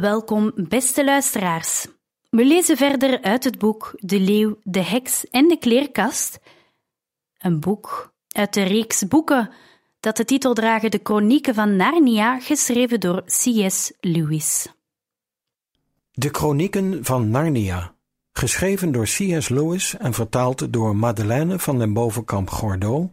Welkom, 0.00 0.52
beste 0.54 1.04
luisteraars. 1.04 1.86
We 2.30 2.44
lezen 2.44 2.76
verder 2.76 3.22
uit 3.22 3.44
het 3.44 3.58
boek 3.58 3.94
De 3.96 4.20
Leeuw, 4.20 4.58
de 4.62 4.82
Heks 4.82 5.30
en 5.30 5.48
de 5.48 5.58
Kleerkast. 5.58 6.40
Een 7.38 7.60
boek 7.60 8.14
uit 8.28 8.54
de 8.54 8.62
reeks 8.62 9.08
boeken 9.08 9.50
dat 10.00 10.16
de 10.16 10.24
titel 10.24 10.54
dragen 10.54 10.90
De 10.90 11.00
Chronieken 11.02 11.54
van 11.54 11.76
Narnia, 11.76 12.40
geschreven 12.40 13.00
door 13.00 13.24
C.S. 13.24 13.92
Lewis. 14.00 14.66
De 16.10 16.28
Chronieken 16.32 17.04
van 17.04 17.30
Narnia, 17.30 17.94
geschreven 18.32 18.92
door 18.92 19.04
C.S. 19.04 19.48
Lewis 19.48 19.96
en 19.96 20.12
vertaald 20.12 20.72
door 20.72 20.96
Madeleine 20.96 21.58
van 21.58 21.78
den 21.78 21.92
Bovenkamp 21.92 22.50
Gordeau 22.50 23.08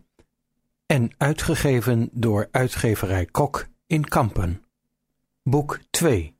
en 0.85 1.11
uitgegeven 1.17 2.09
door 2.11 2.47
uitgeverij 2.51 3.25
Kok 3.25 3.67
in 3.87 4.07
Kampen. 4.07 4.63
Boek 5.43 5.79
2 5.89 6.39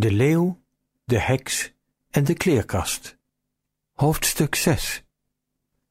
De 0.00 0.12
Leeuw, 0.12 0.62
de 1.04 1.20
Heks 1.20 1.72
en 2.10 2.24
de 2.24 2.34
Kleerkast. 2.34 3.18
Hoofdstuk 3.92 4.54
6 4.54 5.04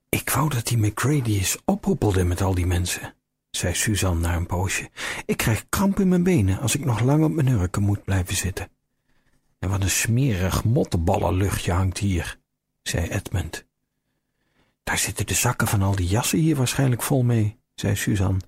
Ik 0.09 0.29
wou 0.29 0.49
dat 0.49 0.67
die 0.67 0.77
McCready 0.77 1.37
eens 1.37 1.57
ophoepelde 1.65 2.23
met 2.23 2.41
al 2.41 2.53
die 2.53 2.65
mensen 2.65 3.15
zei 3.51 3.73
Suzanne 3.73 4.19
na 4.19 4.35
een 4.35 4.45
poosje. 4.45 4.89
Ik 5.25 5.37
krijg 5.37 5.65
kramp 5.69 5.99
in 5.99 6.07
mijn 6.07 6.23
benen 6.23 6.59
als 6.59 6.75
ik 6.75 6.85
nog 6.85 6.99
lang 6.99 7.23
op 7.23 7.31
mijn 7.31 7.47
hurken 7.47 7.81
moet 7.81 8.03
blijven 8.03 8.35
zitten. 8.35 8.69
En 9.59 9.69
wat 9.69 9.81
een 9.81 9.89
smerig 9.89 10.63
mottenballenluchtje 10.63 11.71
hangt 11.71 11.97
hier, 11.97 12.39
zei 12.81 13.09
Edmund. 13.09 13.65
Daar 14.83 14.97
zitten 14.97 15.27
de 15.27 15.33
zakken 15.33 15.67
van 15.67 15.81
al 15.81 15.95
die 15.95 16.07
jassen 16.07 16.39
hier 16.39 16.55
waarschijnlijk 16.55 17.01
vol 17.01 17.23
mee, 17.23 17.59
zei 17.75 17.95
Suzanne, 17.95 18.39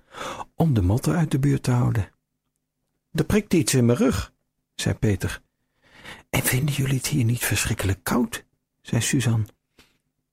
om 0.54 0.74
de 0.74 0.82
motten 0.82 1.16
uit 1.16 1.30
de 1.30 1.38
buurt 1.38 1.62
te 1.62 1.70
houden. 1.70 2.10
Er 3.12 3.24
prikt 3.24 3.54
iets 3.54 3.74
in 3.74 3.86
mijn 3.86 3.98
rug, 3.98 4.32
zei 4.74 4.94
Peter. 4.94 5.41
En 6.32 6.42
vinden 6.42 6.74
jullie 6.74 6.96
het 6.96 7.06
hier 7.06 7.24
niet 7.24 7.44
verschrikkelijk 7.44 7.98
koud? 8.02 8.44
zei 8.80 9.00
Suzanne. 9.00 9.44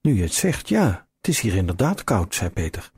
Nu 0.02 0.14
je 0.16 0.22
het 0.22 0.34
zegt, 0.34 0.68
ja, 0.68 1.06
het 1.16 1.28
is 1.28 1.40
hier 1.40 1.54
inderdaad 1.54 2.04
koud, 2.04 2.34
zei 2.34 2.50
Peter. 2.50 2.90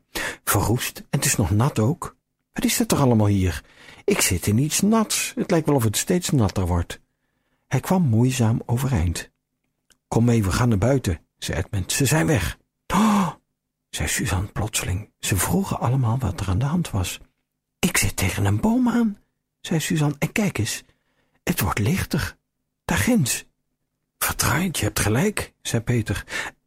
Verroest 0.44 0.98
en 0.98 1.06
het 1.10 1.24
is 1.24 1.36
nog 1.36 1.50
nat 1.50 1.78
ook. 1.78 2.16
Wat 2.52 2.64
is 2.64 2.76
dat 2.76 2.88
toch 2.88 3.00
allemaal 3.00 3.26
hier? 3.26 3.64
Ik 4.04 4.20
zit 4.20 4.46
in 4.46 4.58
iets 4.58 4.80
nats. 4.80 5.32
Het 5.36 5.50
lijkt 5.50 5.66
wel 5.66 5.76
of 5.76 5.84
het 5.84 5.96
steeds 5.96 6.30
natter 6.30 6.66
wordt. 6.66 7.00
Hij 7.66 7.80
kwam 7.80 8.02
moeizaam 8.02 8.62
overeind. 8.66 9.30
Kom 10.08 10.24
mee, 10.24 10.44
we 10.44 10.52
gaan 10.52 10.68
naar 10.68 10.78
buiten, 10.78 11.20
zei 11.38 11.58
Edmund. 11.58 11.92
Ze 11.92 12.06
zijn 12.06 12.26
weg. 12.26 12.58
Oh, 12.86 13.30
zei 13.90 14.08
Suzanne 14.08 14.48
plotseling. 14.48 15.10
Ze 15.18 15.36
vroegen 15.36 15.80
allemaal 15.80 16.18
wat 16.18 16.40
er 16.40 16.48
aan 16.48 16.58
de 16.58 16.64
hand 16.64 16.90
was. 16.90 17.20
Ik 17.78 17.96
zit 17.96 18.16
tegen 18.16 18.44
een 18.44 18.60
boom 18.60 18.88
aan, 18.88 19.18
zei 19.60 19.80
Suzanne. 19.80 20.16
En 20.18 20.32
kijk 20.32 20.58
eens, 20.58 20.82
het 21.42 21.60
wordt 21.60 21.78
lichter. 21.78 22.36
Ginds. 22.96 23.44
Je 24.72 24.84
hebt 24.84 25.00
gelijk, 25.00 25.52
zei 25.62 25.82
Peter. 25.82 26.24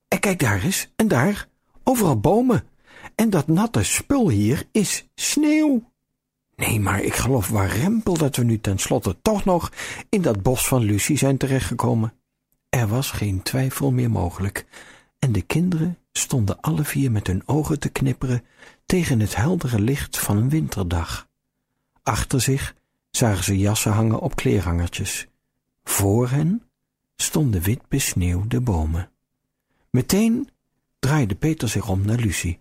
En 0.08 0.20
kijk 0.20 0.40
daar 0.40 0.64
eens, 0.64 0.92
en 0.96 1.08
daar, 1.08 1.48
overal 1.84 2.20
bomen. 2.20 2.68
En 3.16 3.30
dat 3.30 3.48
natte 3.48 3.84
spul 3.84 4.30
hier 4.30 4.68
is 4.72 5.08
sneeuw. 5.16 5.92
Nee, 6.56 6.80
maar 6.80 7.02
ik 7.02 7.16
geloof 7.16 7.50
warempel 7.50 8.18
dat 8.18 8.36
we 8.36 8.44
nu 8.44 8.60
tenslotte 8.60 9.22
toch 9.22 9.46
nog 9.46 9.72
in 10.10 10.22
dat 10.22 10.42
bos 10.42 10.68
van 10.68 10.84
Lucie 10.84 11.18
zijn 11.18 11.38
terechtgekomen. 11.38 12.14
Er 12.70 12.88
was 12.88 13.12
geen 13.12 13.42
twijfel 13.42 13.92
meer 13.92 14.12
mogelijk, 14.12 14.66
en 15.20 15.32
de 15.32 15.42
kinderen 15.42 15.98
stonden 16.12 16.62
alle 16.62 16.84
vier 16.84 17.12
met 17.12 17.28
hun 17.28 17.44
ogen 17.46 17.80
te 17.80 17.90
knipperen 17.90 18.44
tegen 18.86 19.20
het 19.20 19.36
heldere 19.36 19.80
licht 19.80 20.20
van 20.20 20.38
een 20.38 20.50
winterdag. 20.50 21.28
Achter 22.04 22.42
zich 22.42 22.76
zagen 23.12 23.44
ze 23.44 23.58
jassen 23.58 23.92
hangen 23.92 24.20
op 24.20 24.36
kleerhangertjes. 24.36 25.28
Voor 25.90 26.30
hen 26.30 26.64
stonden 27.16 27.62
wit 27.62 27.88
besneeuwde 27.88 28.62
bomen. 28.62 29.10
Meteen 29.90 30.50
draaide 31.00 31.36
Peter 31.36 31.70
zich 31.70 31.90
om 31.90 32.06
naar 32.06 32.18
Lucie. 32.18 32.60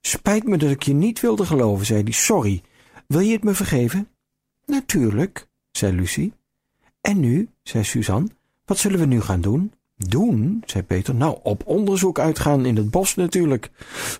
Spijt 0.00 0.44
me 0.44 0.56
dat 0.56 0.70
ik 0.70 0.82
je 0.82 0.92
niet 0.92 1.20
wilde 1.20 1.46
geloven, 1.46 1.86
zei 1.86 2.02
hij. 2.02 2.12
Sorry, 2.12 2.62
wil 3.06 3.20
je 3.20 3.32
het 3.32 3.44
me 3.44 3.54
vergeven? 3.54 4.08
Natuurlijk, 4.66 5.48
zei 5.70 5.92
Lucie. 5.92 6.32
En 7.00 7.20
nu, 7.20 7.48
zei 7.62 7.84
Suzanne, 7.84 8.28
wat 8.64 8.78
zullen 8.78 8.98
we 8.98 9.06
nu 9.06 9.20
gaan 9.20 9.40
doen? 9.40 9.72
Doen, 9.96 10.62
zei 10.66 10.82
Peter. 10.84 11.14
Nou, 11.14 11.38
op 11.42 11.66
onderzoek 11.66 12.18
uitgaan 12.18 12.66
in 12.66 12.76
het 12.76 12.90
bos 12.90 13.14
natuurlijk. 13.14 13.70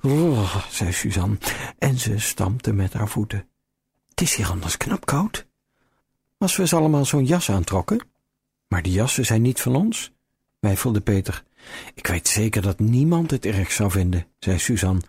Oh, 0.02 0.66
zei 0.70 0.92
Suzanne, 0.92 1.36
en 1.78 1.98
ze 1.98 2.18
stampte 2.18 2.72
met 2.72 2.92
haar 2.92 3.08
voeten. 3.08 3.48
Het 4.08 4.20
is 4.20 4.34
hier 4.34 4.48
anders 4.48 4.76
knap 4.76 5.06
koud. 5.06 5.46
Als 6.38 6.56
we 6.56 6.62
eens 6.62 6.74
allemaal 6.74 7.04
zo'n 7.04 7.24
jas 7.24 7.50
aantrokken. 7.50 8.00
Maar 8.68 8.82
die 8.82 8.92
jassen 8.92 9.26
zijn 9.26 9.42
niet 9.42 9.60
van 9.60 9.76
ons, 9.76 10.12
wijfelde 10.58 11.00
Peter. 11.00 11.44
Ik 11.94 12.06
weet 12.06 12.28
zeker 12.28 12.62
dat 12.62 12.78
niemand 12.78 13.30
het 13.30 13.46
erg 13.46 13.72
zou 13.72 13.90
vinden, 13.90 14.26
zei 14.38 14.58
Suzanne. 14.58 15.00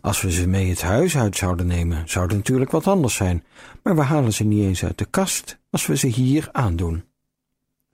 Als 0.00 0.20
we 0.20 0.32
ze 0.32 0.48
mee 0.48 0.68
het 0.68 0.82
huis 0.82 1.16
uit 1.16 1.36
zouden 1.36 1.66
nemen, 1.66 2.08
zou 2.08 2.26
het 2.26 2.36
natuurlijk 2.36 2.70
wat 2.70 2.86
anders 2.86 3.14
zijn, 3.14 3.44
maar 3.82 3.96
we 3.96 4.02
halen 4.02 4.32
ze 4.32 4.44
niet 4.44 4.64
eens 4.64 4.84
uit 4.84 4.98
de 4.98 5.04
kast 5.04 5.58
als 5.70 5.86
we 5.86 5.96
ze 5.96 6.06
hier 6.06 6.48
aandoen. 6.52 7.04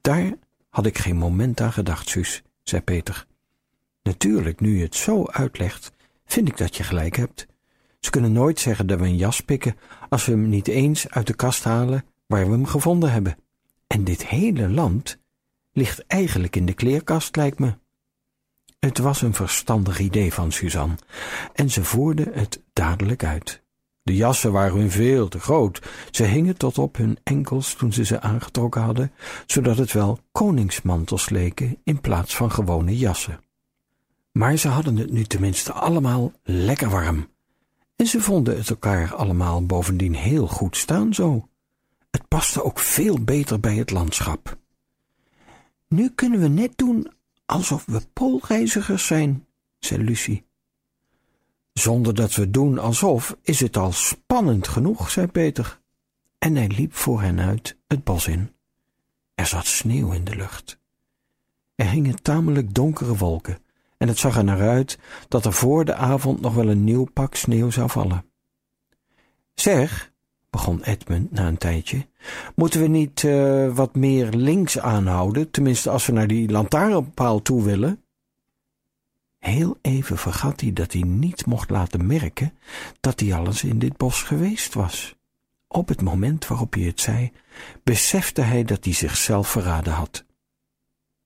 Daar 0.01 0.33
had 0.69 0.87
ik 0.87 0.99
geen 0.99 1.17
moment 1.17 1.61
aan 1.61 1.73
gedacht, 1.73 2.09
Suus, 2.09 2.43
zei 2.63 2.83
Peter. 2.83 3.27
Natuurlijk, 4.03 4.61
nu 4.61 4.77
je 4.77 4.83
het 4.83 4.95
zo 4.95 5.27
uitlegt, 5.27 5.93
vind 6.25 6.49
ik 6.49 6.57
dat 6.57 6.77
je 6.77 6.83
gelijk 6.83 7.17
hebt. 7.17 7.47
Ze 8.01 8.11
kunnen 8.11 8.33
nooit 8.33 8.61
zeggen 8.61 8.87
dat 8.87 8.99
we 8.99 9.05
een 9.05 9.17
jas 9.17 9.41
pikken 9.41 9.77
als 10.09 10.27
we 10.27 10.33
hem 10.33 10.49
niet 10.49 10.69
eens 10.69 11.09
uit 11.09 11.27
de 11.27 11.35
kast 11.35 11.65
halen 11.65 12.05
waar 12.27 12.45
we 12.45 12.51
hem 12.51 12.67
gevonden 12.67 13.13
hebben. 13.13 13.37
En 13.93 14.05
dit 14.05 14.27
hele 14.27 14.69
land 14.69 15.19
ligt 15.73 16.07
eigenlijk 16.07 16.57
in 16.57 16.67
de 16.67 16.73
kleerkast, 16.73 17.37
lijkt 17.37 17.59
me. 17.59 17.75
Het 18.79 18.99
was 18.99 19.23
een 19.23 19.35
verstandig 19.35 19.99
idee 19.99 20.33
van 20.33 20.53
Suzanne, 20.53 20.95
en 21.55 21.71
ze 21.71 21.85
voerde 21.85 22.31
het 22.35 22.63
dadelijk 22.73 23.25
uit. 23.25 23.63
De 24.03 24.15
jassen 24.15 24.53
waren 24.53 24.79
hun 24.79 24.91
veel 24.91 25.29
te 25.29 25.41
groot. 25.41 25.83
Ze 26.11 26.25
hingen 26.25 26.57
tot 26.57 26.79
op 26.79 26.97
hun 26.97 27.19
enkels 27.23 27.75
toen 27.75 27.93
ze 27.93 28.05
ze 28.05 28.21
aangetrokken 28.21 28.83
hadden, 28.83 29.13
zodat 29.47 29.79
het 29.79 29.93
wel 29.93 30.19
koningsmantels 30.33 31.29
leken 31.29 31.79
in 31.85 32.01
plaats 32.01 32.37
van 32.37 32.53
gewone 32.53 32.99
jassen. 32.99 33.41
Maar 34.33 34.57
ze 34.57 34.69
hadden 34.69 34.97
het 34.97 35.11
nu 35.13 35.25
tenminste 35.25 35.73
allemaal 35.73 36.33
lekker 36.43 36.91
warm. 36.91 37.29
En 37.97 38.07
ze 38.07 38.21
vonden 38.21 38.57
het 38.57 38.71
elkaar 38.71 39.15
allemaal 39.15 39.67
bovendien 39.67 40.15
heel 40.15 40.47
goed 40.47 40.77
staan 40.77 41.15
zo. 41.15 41.47
Het 42.13 42.29
paste 42.29 42.65
ook 42.65 42.79
veel 42.79 43.25
beter 43.25 43.61
bij 43.61 43.75
het 43.75 43.91
landschap. 43.91 44.59
Nu 45.89 46.11
kunnen 46.11 46.41
we 46.41 46.49
net 46.49 46.73
doen 46.77 47.13
alsof 47.47 47.85
we 47.85 48.01
poolreizigers 48.13 49.07
zijn, 49.07 49.47
zei 49.79 50.03
Lucie. 50.03 50.47
Zonder 51.73 52.15
dat 52.15 52.35
we 52.35 52.51
doen 52.51 52.79
alsof 52.79 53.37
is 53.43 53.61
het 53.61 53.77
al 53.77 53.93
spannend 53.93 54.69
genoeg, 54.69 55.11
zei 55.11 55.27
Peter. 55.27 55.81
En 56.39 56.57
hij 56.57 56.67
liep 56.67 56.95
voor 56.95 57.23
hen 57.23 57.41
uit 57.41 57.77
het 57.87 58.05
bos 58.05 58.27
in. 58.27 58.53
Er 59.35 59.47
zat 59.47 59.67
sneeuw 59.67 60.13
in 60.13 60.25
de 60.25 60.37
lucht. 60.37 60.79
Er 61.75 61.89
hingen 61.89 62.23
tamelijk 62.23 62.75
donkere 62.75 63.17
wolken, 63.17 63.59
en 63.97 64.09
het 64.09 64.19
zag 64.19 64.37
er 64.37 64.45
naar 64.45 64.69
uit 64.69 64.99
dat 65.29 65.45
er 65.45 65.53
voor 65.53 65.85
de 65.85 65.95
avond 65.95 66.41
nog 66.41 66.55
wel 66.55 66.69
een 66.69 66.85
nieuw 66.85 67.05
pak 67.05 67.35
sneeuw 67.35 67.71
zou 67.71 67.91
vallen. 67.91 68.25
Zeg, 69.55 70.12
begon 70.53 70.83
Edmund 70.83 71.31
na 71.31 71.47
een 71.47 71.59
tijdje. 71.59 72.07
Moeten 72.55 72.81
we 72.81 72.87
niet 72.87 73.23
uh, 73.23 73.75
wat 73.75 73.95
meer 73.95 74.29
links 74.29 74.79
aanhouden, 74.79 75.51
tenminste 75.51 75.91
als 75.91 76.07
we 76.07 76.13
naar 76.13 76.27
die 76.27 76.51
lantaarnpaal 76.51 77.43
toe 77.43 77.63
willen? 77.63 78.05
Heel 79.39 79.79
even 79.83 80.19
vergat 80.19 80.61
hij 80.61 80.73
dat 80.73 80.93
hij 80.93 81.03
niet 81.03 81.47
mocht 81.47 81.71
laten 81.71 82.07
merken 82.07 82.53
dat 83.01 83.21
hij 83.21 83.35
alles 83.35 83.65
in 83.65 83.79
dit 83.79 83.97
bos 83.97 84.23
geweest 84.23 84.75
was. 84.75 85.17
Op 85.69 85.89
het 85.89 86.03
moment 86.03 86.47
waarop 86.47 86.75
hij 86.75 86.83
het 86.83 87.01
zei, 87.01 87.33
besefte 87.83 88.41
hij 88.41 88.65
dat 88.65 88.85
hij 88.85 88.95
zichzelf 88.95 89.49
verraden 89.49 89.93
had. 89.93 90.25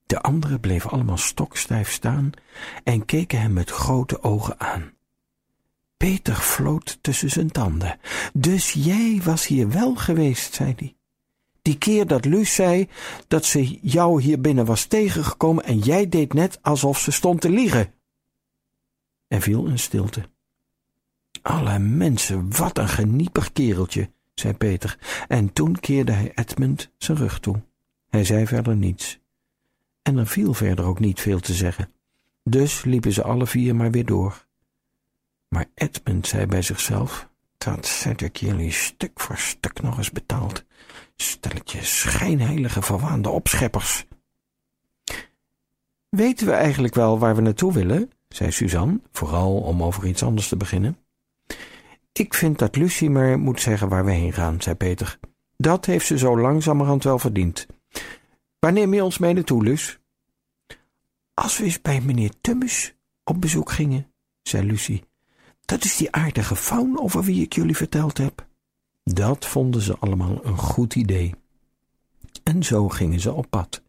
De 0.03 0.21
anderen 0.21 0.61
bleven 0.61 0.91
allemaal 0.91 1.17
stokstijf 1.17 1.91
staan 1.91 2.31
en 2.85 3.05
keken 3.05 3.41
hem 3.41 3.53
met 3.53 3.71
grote 3.71 4.23
ogen 4.23 4.61
aan. 4.61 4.96
Peter 5.97 6.35
floot 6.35 6.99
tussen 7.01 7.31
zijn 7.31 7.51
tanden. 7.51 7.99
Dus 8.33 8.73
jij 8.73 9.21
was 9.25 9.47
hier 9.47 9.71
wel 9.71 9.95
geweest, 9.95 10.55
zei 10.55 10.75
hij. 10.77 10.97
Die 11.63 11.79
keer 11.79 12.07
dat 12.07 12.25
Luus 12.25 12.55
zei 12.55 12.89
dat 13.29 13.45
ze 13.45 13.79
jou 13.83 14.23
hier 14.23 14.41
binnen 14.41 14.65
was 14.65 14.85
tegengekomen 14.85 15.65
en 15.65 15.79
jij 15.79 16.09
deed 16.09 16.33
net 16.33 16.59
alsof 16.63 16.99
ze 16.99 17.11
stond 17.11 17.41
te 17.41 17.51
liegen. 17.51 17.95
Er 19.29 19.41
viel 19.41 19.67
een 19.67 19.79
stilte. 19.79 20.29
Alle 21.43 21.79
mensen, 21.79 22.57
wat 22.57 22.79
een 22.79 22.89
geniepig 22.89 23.53
kereltje, 23.53 24.11
zei 24.35 24.55
Peter, 24.55 24.99
en 25.29 25.53
toen 25.53 25.81
keerde 25.81 26.13
hij 26.13 26.33
Edmund 26.35 26.91
zijn 26.99 27.19
rug 27.19 27.41
toe. 27.41 27.63
Hij 28.09 28.25
zei 28.25 28.47
verder 28.47 28.77
niets. 28.77 29.19
En 30.03 30.17
er 30.17 30.27
viel 30.27 30.55
verder 30.55 30.85
ook 30.85 31.01
niet 31.01 31.21
veel 31.21 31.41
te 31.41 31.55
zeggen. 31.55 31.93
Dus 32.45 32.85
liepen 32.85 33.13
ze 33.13 33.23
alle 33.23 33.47
vier 33.47 33.77
maar 33.77 33.91
weer 33.91 34.07
door. 34.07 34.46
Maar 35.49 35.67
Edmund 35.75 36.27
zei 36.27 36.47
bij 36.47 36.63
zichzelf, 36.63 37.29
dat 37.59 38.05
ik 38.17 38.37
jullie 38.37 38.73
stuk 38.73 39.21
voor 39.21 39.37
stuk 39.37 39.83
nog 39.83 39.99
eens 39.99 40.11
betaald. 40.11 40.65
Stelletje 41.17 41.83
schijnheilige 41.83 42.83
verwaande 42.83 43.29
opscheppers. 43.29 44.05
Weten 46.09 46.47
we 46.47 46.53
eigenlijk 46.53 46.95
wel 46.95 47.19
waar 47.19 47.35
we 47.35 47.41
naartoe 47.41 47.73
willen? 47.73 48.11
zei 48.29 48.51
Suzanne, 48.51 49.01
vooral 49.13 49.61
om 49.61 49.83
over 49.83 50.07
iets 50.07 50.23
anders 50.23 50.49
te 50.49 50.57
beginnen. 50.57 50.99
Ik 52.13 52.35
vind 52.35 52.59
dat 52.59 52.77
Lucie 52.77 53.11
maar 53.11 53.39
moet 53.39 53.61
zeggen 53.61 53.89
waar 53.89 54.05
we 54.05 54.13
heen 54.13 54.33
gaan, 54.33 54.61
zei 54.61 54.77
Peter. 54.77 55.19
Dat 55.57 55.87
heeft 55.87 56.07
ze 56.07 56.19
zo 56.19 56.39
langzamerhand 56.39 57.05
wel 57.05 57.19
verdiend. 57.19 57.67
Waar 58.59 58.73
neem 58.73 58.95
je 58.95 59.05
ons 59.05 59.19
mee 59.19 59.33
naartoe, 59.33 59.63
Luus? 59.63 59.99
Als 61.35 61.59
we 61.59 61.65
eens 61.65 61.81
bij 61.81 62.01
meneer 62.01 62.33
Tummes 62.41 62.95
op 63.25 63.41
bezoek 63.41 63.71
gingen, 63.71 64.13
zei 64.43 64.67
Lucie. 64.67 65.05
Dat 65.67 65.85
is 65.85 65.97
die 65.97 66.13
aardige 66.13 66.57
faun 66.57 67.01
over 67.01 67.23
wie 67.23 67.43
ik 67.43 67.53
jullie 67.53 67.77
verteld 67.77 68.19
heb. 68.19 68.47
Dat 69.05 69.47
vonden 69.47 69.83
ze 69.83 69.97
allemaal 69.99 70.45
een 70.45 70.59
goed 70.59 70.95
idee. 70.95 71.35
En 72.43 72.63
zo 72.63 72.89
gingen 72.89 73.21
ze 73.21 73.33
op 73.33 73.47
pad. 73.51 73.83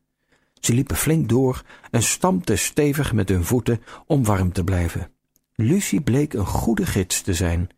Ze 0.60 0.74
liepen 0.74 0.96
flink 0.96 1.30
door 1.30 1.64
en 1.92 2.04
stampten 2.04 2.58
stevig 2.58 3.14
met 3.14 3.30
hun 3.30 3.44
voeten 3.44 3.82
om 4.06 4.24
warm 4.24 4.52
te 4.54 4.64
blijven. 4.64 5.12
Lucie 5.56 6.02
bleek 6.02 6.34
een 6.34 6.46
goede 6.46 6.86
gids 6.86 7.22
te 7.22 7.34
zijn. 7.34 7.70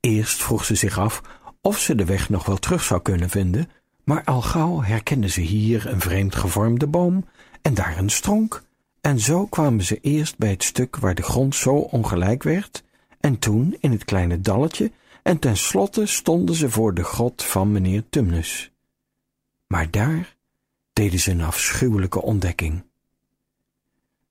Eerst 0.00 0.42
vroeg 0.42 0.64
ze 0.64 0.74
zich 0.74 0.98
af 0.98 1.22
of 1.60 1.78
ze 1.78 1.94
de 1.94 2.04
weg 2.04 2.28
nog 2.28 2.46
wel 2.46 2.58
terug 2.58 2.82
zou 2.82 3.02
kunnen 3.02 3.30
vinden, 3.30 3.70
maar 4.04 4.24
al 4.24 4.42
gauw 4.42 4.82
herkende 4.82 5.28
ze 5.28 5.40
hier 5.40 5.86
een 5.86 6.00
vreemd 6.00 6.34
gevormde 6.34 6.86
boom 6.86 7.28
en 7.62 7.74
daar 7.74 7.98
een 7.98 8.10
stronk, 8.10 8.62
en 9.00 9.20
zo 9.20 9.46
kwamen 9.46 9.84
ze 9.84 10.00
eerst 10.00 10.38
bij 10.38 10.50
het 10.50 10.64
stuk 10.64 10.96
waar 10.96 11.14
de 11.14 11.22
grond 11.22 11.54
zo 11.54 11.74
ongelijk 11.74 12.42
werd, 12.42 12.82
en 13.24 13.38
toen 13.38 13.76
in 13.80 13.90
het 13.90 14.04
kleine 14.04 14.40
dalletje, 14.40 14.92
en 15.22 15.38
tenslotte 15.38 16.06
stonden 16.06 16.54
ze 16.54 16.70
voor 16.70 16.94
de 16.94 17.04
grot 17.04 17.44
van 17.44 17.72
meneer 17.72 18.04
Tumnus. 18.10 18.72
Maar 19.66 19.90
daar 19.90 20.36
deden 20.92 21.20
ze 21.20 21.30
een 21.30 21.42
afschuwelijke 21.42 22.22
ontdekking. 22.22 22.84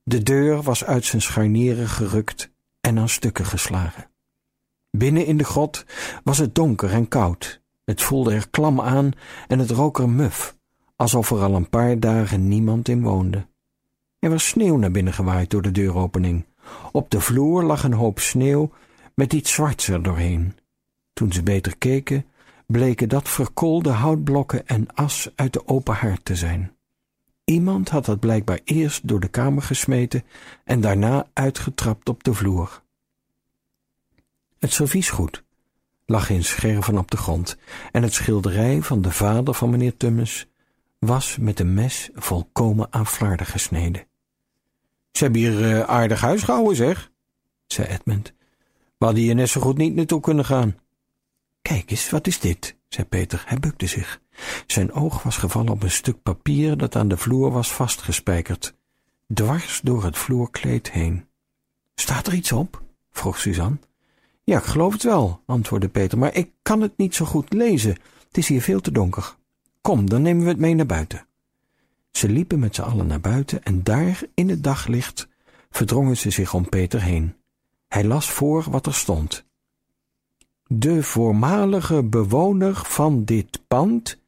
De 0.04 0.24
deur 0.24 0.62
was 0.62 0.84
uit 0.84 1.06
zijn 1.06 1.22
scharnieren 1.22 1.88
gerukt 1.88 2.52
en 2.82 3.00
aan 3.00 3.10
stukken 3.10 3.46
geslagen. 3.46 4.10
Binnen 4.92 5.26
in 5.26 5.38
de 5.38 5.44
grot 5.44 5.86
was 6.24 6.38
het 6.38 6.56
donker 6.56 6.92
en 6.92 7.08
koud. 7.08 7.62
Het 7.86 8.02
voelde 8.02 8.34
er 8.34 8.50
klam 8.50 8.82
aan 8.82 9.12
en 9.48 9.60
het 9.60 9.70
rook 9.70 10.00
er 10.00 10.10
muf, 10.10 10.56
alsof 10.96 11.32
er 11.32 11.42
al 11.42 11.56
een 11.56 11.70
paar 11.70 12.00
dagen 12.00 12.48
niemand 12.48 12.88
in 12.88 13.02
woonde. 13.02 13.48
Er 14.20 14.30
was 14.30 14.48
sneeuw 14.48 14.78
naar 14.78 14.92
binnen 14.92 15.14
gewaaid 15.14 15.50
door 15.50 15.62
de 15.62 15.72
deuropening. 15.72 16.46
Op 16.92 17.10
de 17.10 17.20
vloer 17.20 17.64
lag 17.64 17.84
een 17.84 17.94
hoop 17.94 18.20
sneeuw 18.20 18.72
met 19.16 19.34
iets 19.34 19.54
zwarts 19.54 19.88
er 19.88 20.04
doorheen. 20.04 20.58
Toen 21.14 21.32
ze 21.32 21.44
beter 21.44 21.78
keken, 21.78 22.26
bleken 22.68 23.10
dat 23.10 23.30
verkoolde 23.30 23.90
houtblokken 23.90 24.68
en 24.68 24.94
as 24.94 25.32
uit 25.36 25.54
de 25.54 25.68
open 25.68 25.96
haard 25.96 26.26
te 26.26 26.36
zijn. 26.36 26.76
Iemand 27.44 27.90
had 27.90 28.06
dat 28.06 28.20
blijkbaar 28.20 28.60
eerst 28.64 29.08
door 29.08 29.20
de 29.20 29.28
kamer 29.28 29.64
gesmeten 29.64 30.24
en 30.64 30.82
daarna 30.82 31.28
uitgetrapt 31.34 32.10
op 32.10 32.24
de 32.24 32.34
vloer. 32.34 32.82
Het 34.60 34.74
serviesgoed 34.74 35.44
lag 36.06 36.30
in 36.30 36.44
scherven 36.44 36.98
op 36.98 37.12
de 37.12 37.18
grond 37.18 37.58
en 37.92 38.04
het 38.04 38.14
schilderij 38.14 38.82
van 38.82 39.02
de 39.02 39.12
vader 39.12 39.54
van 39.54 39.70
meneer 39.70 39.98
Tummes 39.98 40.48
was 41.00 41.38
met 41.38 41.60
een 41.60 41.74
mes 41.74 42.10
volkomen 42.14 42.88
aan 42.90 43.08
flarden 43.08 43.46
gesneden. 43.46 44.08
Ze 45.14 45.24
hebben 45.24 45.42
hier 45.42 45.60
uh, 45.60 45.80
aardig 45.80 46.22
huisgehouden, 46.22 46.76
zeg, 46.76 47.12
zei 47.68 47.88
Edmund. 47.88 48.34
We 48.98 49.06
hadden 49.06 49.24
hier 49.24 49.36
net 49.36 49.50
zo 49.50 49.62
goed 49.62 49.78
niet 49.78 49.96
naartoe 49.96 50.20
kunnen 50.20 50.46
gaan. 50.46 50.76
Kijk 51.62 51.92
eens, 51.92 52.10
wat 52.10 52.28
is 52.28 52.40
dit? 52.40 52.76
zei 52.90 53.08
Peter. 53.08 53.44
Hij 53.46 53.60
bukte 53.60 53.88
zich. 53.88 54.22
Zijn 54.68 54.92
oog 54.92 55.24
was 55.24 55.38
gevallen 55.38 55.72
op 55.72 55.84
een 55.84 55.92
stuk 55.92 56.24
papier 56.24 56.78
dat 56.78 56.96
aan 56.96 57.08
de 57.08 57.18
vloer 57.18 57.52
was 57.52 57.74
vastgespijkerd, 57.74 58.76
dwars 59.34 59.82
door 59.84 60.04
het 60.04 60.18
vloerkleed 60.18 60.92
heen. 60.92 61.26
Staat 61.96 62.28
er 62.28 62.34
iets 62.34 62.52
op? 62.52 62.82
vroeg 63.12 63.40
Suzanne. 63.40 63.78
Ja, 64.44 64.58
ik 64.58 64.64
geloof 64.64 64.94
het 64.94 65.04
wel, 65.04 65.42
antwoordde 65.46 65.90
Peter, 65.90 66.18
maar 66.18 66.36
ik 66.36 66.52
kan 66.62 66.82
het 66.82 66.98
niet 66.98 67.16
zo 67.16 67.26
goed 67.26 67.54
lezen. 67.54 67.98
Het 68.28 68.38
is 68.38 68.48
hier 68.48 68.62
veel 68.62 68.82
te 68.82 68.92
donker. 68.92 69.36
Kom, 69.82 70.10
dan 70.10 70.22
nemen 70.22 70.44
we 70.44 70.50
het 70.50 70.60
mee 70.60 70.76
naar 70.76 70.86
buiten. 70.86 71.26
Ze 72.14 72.30
liepen 72.30 72.60
met 72.60 72.76
z'n 72.76 72.82
allen 72.82 73.08
naar 73.08 73.20
buiten 73.20 73.64
en 73.64 73.84
daar, 73.84 74.24
in 74.34 74.50
het 74.50 74.64
daglicht, 74.64 75.28
verdrongen 75.70 76.18
ze 76.18 76.30
zich 76.30 76.54
om 76.54 76.70
Peter 76.70 77.02
heen. 77.02 77.36
Hij 77.88 78.04
las 78.04 78.32
voor 78.32 78.66
wat 78.70 78.86
er 78.86 78.94
stond. 78.94 79.46
De 80.68 81.04
voormalige 81.04 82.04
bewoner 82.04 82.76
van 82.76 83.24
dit 83.24 83.60
pand, 83.68 84.20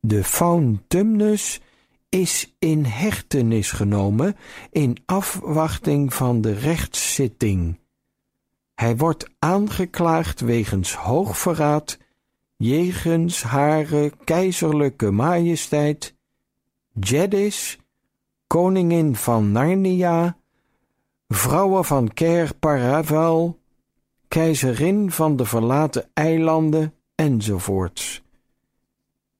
de 0.00 0.24
Faun 0.24 0.82
Tumnus, 0.88 1.60
is 2.08 2.54
in 2.58 2.84
hechtenis 2.84 3.70
genomen 3.70 4.36
in 4.70 4.96
afwachting 5.06 6.14
van 6.14 6.40
de 6.40 6.52
rechtszitting. 6.52 7.78
Hij 8.74 8.96
wordt 8.96 9.26
aangeklaagd 9.38 10.40
wegens 10.40 10.94
hoogverraad 10.94 11.98
jegens 12.56 13.42
hare 13.42 14.12
keizerlijke 14.24 15.10
majesteit 15.10 16.16
Jedis, 17.00 17.78
koningin 18.46 19.16
van 19.16 19.52
Narnia, 19.52 20.36
vrouwen 21.28 21.84
van 21.84 22.12
Ker 22.14 22.54
Paravel, 22.54 23.58
keizerin 24.28 25.10
van 25.10 25.36
de 25.36 25.44
verlaten 25.44 26.10
eilanden 26.14 26.94
enzovoorts. 27.14 28.22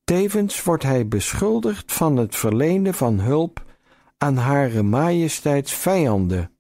Tevens 0.05 0.63
wordt 0.63 0.83
hij 0.83 1.09
beschuldigd 1.09 1.93
van 1.93 2.17
het 2.17 2.37
verlenen 2.37 2.95
van 2.95 3.21
hulp 3.21 3.65
aan 4.19 4.37
hare 4.37 4.83
majesteits 4.83 5.73
vijanden, 5.73 6.51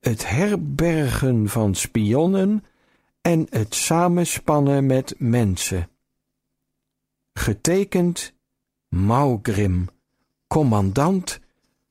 het 0.00 0.28
herbergen 0.28 1.48
van 1.48 1.74
spionnen 1.74 2.64
en 3.20 3.46
het 3.50 3.74
samenspannen 3.74 4.86
met 4.86 5.14
mensen. 5.18 5.88
Getekend 7.32 8.34
Maugrim, 8.88 9.88
commandant 10.48 11.40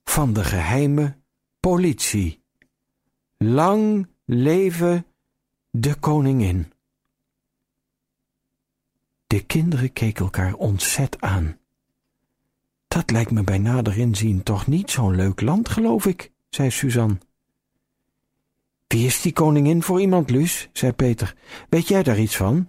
van 0.04 0.34
de 0.34 0.44
geheime 0.44 1.18
politie. 1.60 2.42
Lang 3.38 4.08
leven 4.26 5.06
de 5.72 5.96
koningin. 5.96 6.72
De 9.28 9.46
kinderen 9.46 9.94
keken 9.94 10.24
elkaar 10.24 10.54
ontzet 10.54 11.22
aan. 11.22 11.58
Dat 12.88 13.12
lijkt 13.12 13.32
me 13.32 13.44
bij 13.44 13.58
nader 13.58 13.98
inzien 13.98 14.44
toch 14.44 14.68
niet 14.68 14.92
zo'n 14.92 15.16
leuk 15.16 15.42
land, 15.42 15.70
geloof 15.70 16.06
ik, 16.06 16.32
zei 16.50 16.72
Suzanne. 16.72 17.18
Wie 18.88 19.06
is 19.06 19.22
die 19.22 19.34
koningin 19.34 19.84
voor 19.84 20.02
iemand, 20.02 20.30
Luus? 20.30 20.70
zei 20.74 20.92
Peter. 20.92 21.36
Weet 21.70 21.88
jij 21.88 22.04
daar 22.04 22.20
iets 22.20 22.36
van? 22.36 22.68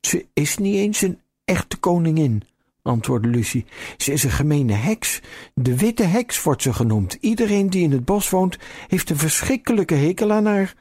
Ze 0.00 0.26
is 0.32 0.56
niet 0.56 0.74
eens 0.74 1.00
een 1.00 1.20
echte 1.44 1.76
koningin, 1.76 2.42
antwoordde 2.86 3.28
Lucie. 3.28 3.64
Ze 3.96 4.12
is 4.12 4.22
een 4.24 4.30
gemene 4.30 4.72
heks. 4.72 5.20
De 5.54 5.76
witte 5.76 6.02
heks 6.02 6.42
wordt 6.42 6.62
ze 6.62 6.72
genoemd. 6.72 7.16
Iedereen 7.20 7.70
die 7.70 7.82
in 7.82 7.92
het 7.92 8.04
bos 8.04 8.30
woont, 8.30 8.58
heeft 8.88 9.10
een 9.10 9.18
verschrikkelijke 9.18 9.94
hekel 9.94 10.32
aan 10.32 10.46
haar. 10.46 10.74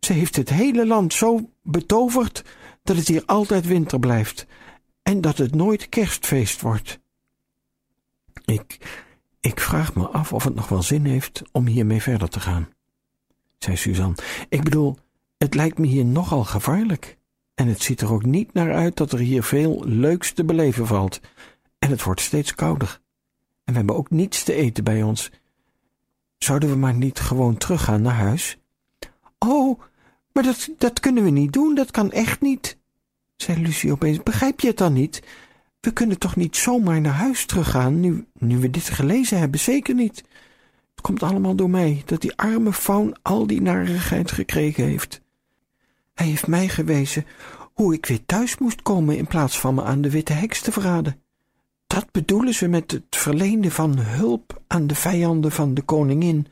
Ze 0.00 0.12
heeft 0.12 0.36
het 0.36 0.48
hele 0.48 0.86
land 0.86 1.12
zo 1.12 1.50
betoverd 1.62 2.44
dat 2.82 2.96
het 2.96 3.08
hier 3.08 3.22
altijd 3.26 3.66
winter 3.66 3.98
blijft 3.98 4.46
en 5.02 5.20
dat 5.20 5.38
het 5.38 5.54
nooit 5.54 5.88
kerstfeest 5.88 6.60
wordt. 6.60 7.00
Ik, 8.44 8.78
ik 9.40 9.60
vraag 9.60 9.94
me 9.94 10.08
af 10.08 10.32
of 10.32 10.44
het 10.44 10.54
nog 10.54 10.68
wel 10.68 10.82
zin 10.82 11.04
heeft 11.04 11.42
om 11.52 11.66
hiermee 11.66 12.02
verder 12.02 12.28
te 12.28 12.40
gaan 12.40 12.68
zei 13.58 13.76
Suzanne. 13.76 14.14
Ik 14.48 14.62
bedoel, 14.62 14.96
het 15.38 15.54
lijkt 15.54 15.78
me 15.78 15.86
hier 15.86 16.04
nogal 16.04 16.44
gevaarlijk. 16.44 17.17
En 17.58 17.68
het 17.68 17.82
ziet 17.82 18.00
er 18.00 18.12
ook 18.12 18.24
niet 18.24 18.52
naar 18.52 18.74
uit 18.74 18.96
dat 18.96 19.12
er 19.12 19.18
hier 19.18 19.42
veel 19.42 19.82
leuks 19.84 20.32
te 20.32 20.44
beleven 20.44 20.86
valt. 20.86 21.20
En 21.78 21.90
het 21.90 22.02
wordt 22.02 22.20
steeds 22.20 22.54
kouder. 22.54 23.00
En 23.64 23.72
we 23.72 23.78
hebben 23.78 23.96
ook 23.96 24.10
niets 24.10 24.42
te 24.42 24.52
eten 24.52 24.84
bij 24.84 25.02
ons. 25.02 25.30
Zouden 26.38 26.70
we 26.70 26.76
maar 26.76 26.94
niet 26.94 27.20
gewoon 27.20 27.56
teruggaan 27.56 28.02
naar 28.02 28.14
huis? 28.14 28.58
Oh, 29.38 29.80
Maar 30.32 30.42
dat, 30.42 30.68
dat 30.78 31.00
kunnen 31.00 31.24
we 31.24 31.30
niet 31.30 31.52
doen, 31.52 31.74
dat 31.74 31.90
kan 31.90 32.12
echt 32.12 32.40
niet, 32.40 32.78
zei 33.36 33.62
Lucie 33.62 33.92
opeens. 33.92 34.22
Begrijp 34.22 34.60
je 34.60 34.68
het 34.68 34.78
dan 34.78 34.92
niet? 34.92 35.22
We 35.80 35.92
kunnen 35.92 36.18
toch 36.18 36.36
niet 36.36 36.56
zomaar 36.56 37.00
naar 37.00 37.12
huis 37.12 37.46
teruggaan, 37.46 38.00
nu, 38.00 38.26
nu 38.32 38.58
we 38.58 38.70
dit 38.70 38.88
gelezen 38.88 39.38
hebben, 39.38 39.60
zeker 39.60 39.94
niet. 39.94 40.16
Het 40.90 41.00
komt 41.00 41.22
allemaal 41.22 41.54
door 41.54 41.70
mij, 41.70 42.02
dat 42.04 42.20
die 42.20 42.36
arme 42.36 42.72
faun 42.72 43.16
al 43.22 43.46
die 43.46 43.62
narigheid 43.62 44.32
gekregen 44.32 44.84
heeft. 44.84 45.20
Hij 46.18 46.26
heeft 46.26 46.46
mij 46.46 46.68
gewezen 46.68 47.26
hoe 47.74 47.94
ik 47.94 48.06
weer 48.06 48.24
thuis 48.26 48.58
moest 48.58 48.82
komen 48.82 49.16
in 49.16 49.26
plaats 49.26 49.60
van 49.60 49.74
me 49.74 49.82
aan 49.82 50.00
de 50.00 50.10
witte 50.10 50.32
heks 50.32 50.60
te 50.60 50.72
verraden. 50.72 51.22
Dat 51.86 52.12
bedoelen 52.12 52.54
ze 52.54 52.68
met 52.68 52.90
het 52.90 53.04
verlenen 53.10 53.70
van 53.70 53.98
hulp 53.98 54.62
aan 54.66 54.86
de 54.86 54.94
vijanden 54.94 55.52
van 55.52 55.74
de 55.74 55.82
koningin 55.82 56.46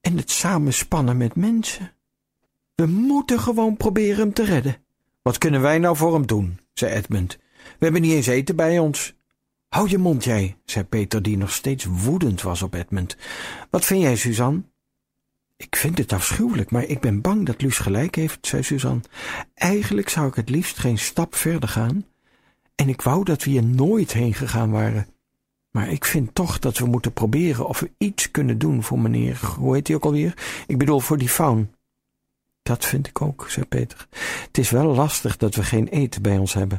en 0.00 0.16
het 0.16 0.30
samenspannen 0.30 1.16
met 1.16 1.34
mensen. 1.34 1.92
We 2.74 2.86
moeten 2.86 3.40
gewoon 3.40 3.76
proberen 3.76 4.18
hem 4.18 4.32
te 4.32 4.44
redden. 4.44 4.76
Wat 5.22 5.38
kunnen 5.38 5.60
wij 5.60 5.78
nou 5.78 5.96
voor 5.96 6.12
hem 6.12 6.26
doen? 6.26 6.58
zei 6.72 6.92
Edmund. 6.94 7.38
We 7.62 7.84
hebben 7.84 8.02
niet 8.02 8.12
eens 8.12 8.26
eten 8.26 8.56
bij 8.56 8.78
ons. 8.78 9.14
Hou 9.68 9.88
je 9.88 9.98
mond, 9.98 10.24
jij, 10.24 10.56
zei 10.64 10.84
Peter, 10.84 11.22
die 11.22 11.36
nog 11.36 11.52
steeds 11.52 11.84
woedend 11.84 12.42
was 12.42 12.62
op 12.62 12.74
Edmund. 12.74 13.16
Wat 13.70 13.84
vind 13.84 14.02
jij, 14.02 14.16
Suzanne? 14.16 14.62
Ik 15.62 15.76
vind 15.76 15.98
het 15.98 16.12
afschuwelijk, 16.12 16.70
maar 16.70 16.84
ik 16.84 17.00
ben 17.00 17.20
bang 17.20 17.46
dat 17.46 17.62
Luus 17.62 17.78
gelijk 17.78 18.14
heeft, 18.14 18.46
zei 18.46 18.62
Suzanne. 18.62 19.00
Eigenlijk 19.54 20.08
zou 20.08 20.28
ik 20.28 20.34
het 20.34 20.48
liefst 20.48 20.78
geen 20.78 20.98
stap 20.98 21.34
verder 21.34 21.68
gaan. 21.68 22.06
En 22.74 22.88
ik 22.88 23.02
wou 23.02 23.24
dat 23.24 23.44
we 23.44 23.50
hier 23.50 23.64
nooit 23.64 24.12
heen 24.12 24.34
gegaan 24.34 24.70
waren. 24.70 25.06
Maar 25.70 25.90
ik 25.90 26.04
vind 26.04 26.34
toch 26.34 26.58
dat 26.58 26.78
we 26.78 26.86
moeten 26.86 27.12
proberen 27.12 27.66
of 27.66 27.80
we 27.80 27.90
iets 27.98 28.30
kunnen 28.30 28.58
doen 28.58 28.82
voor 28.82 28.98
meneer, 28.98 29.40
hoe 29.58 29.74
heet 29.74 29.86
hij 29.86 29.96
ook 29.96 30.04
alweer? 30.04 30.34
Ik 30.66 30.78
bedoel, 30.78 31.00
voor 31.00 31.18
die 31.18 31.28
faun. 31.28 31.74
Dat 32.62 32.84
vind 32.84 33.06
ik 33.06 33.22
ook, 33.22 33.46
zei 33.48 33.66
Peter. 33.66 34.06
Het 34.46 34.58
is 34.58 34.70
wel 34.70 34.94
lastig 34.94 35.36
dat 35.36 35.54
we 35.54 35.62
geen 35.62 35.88
eten 35.88 36.22
bij 36.22 36.38
ons 36.38 36.52
hebben. 36.54 36.78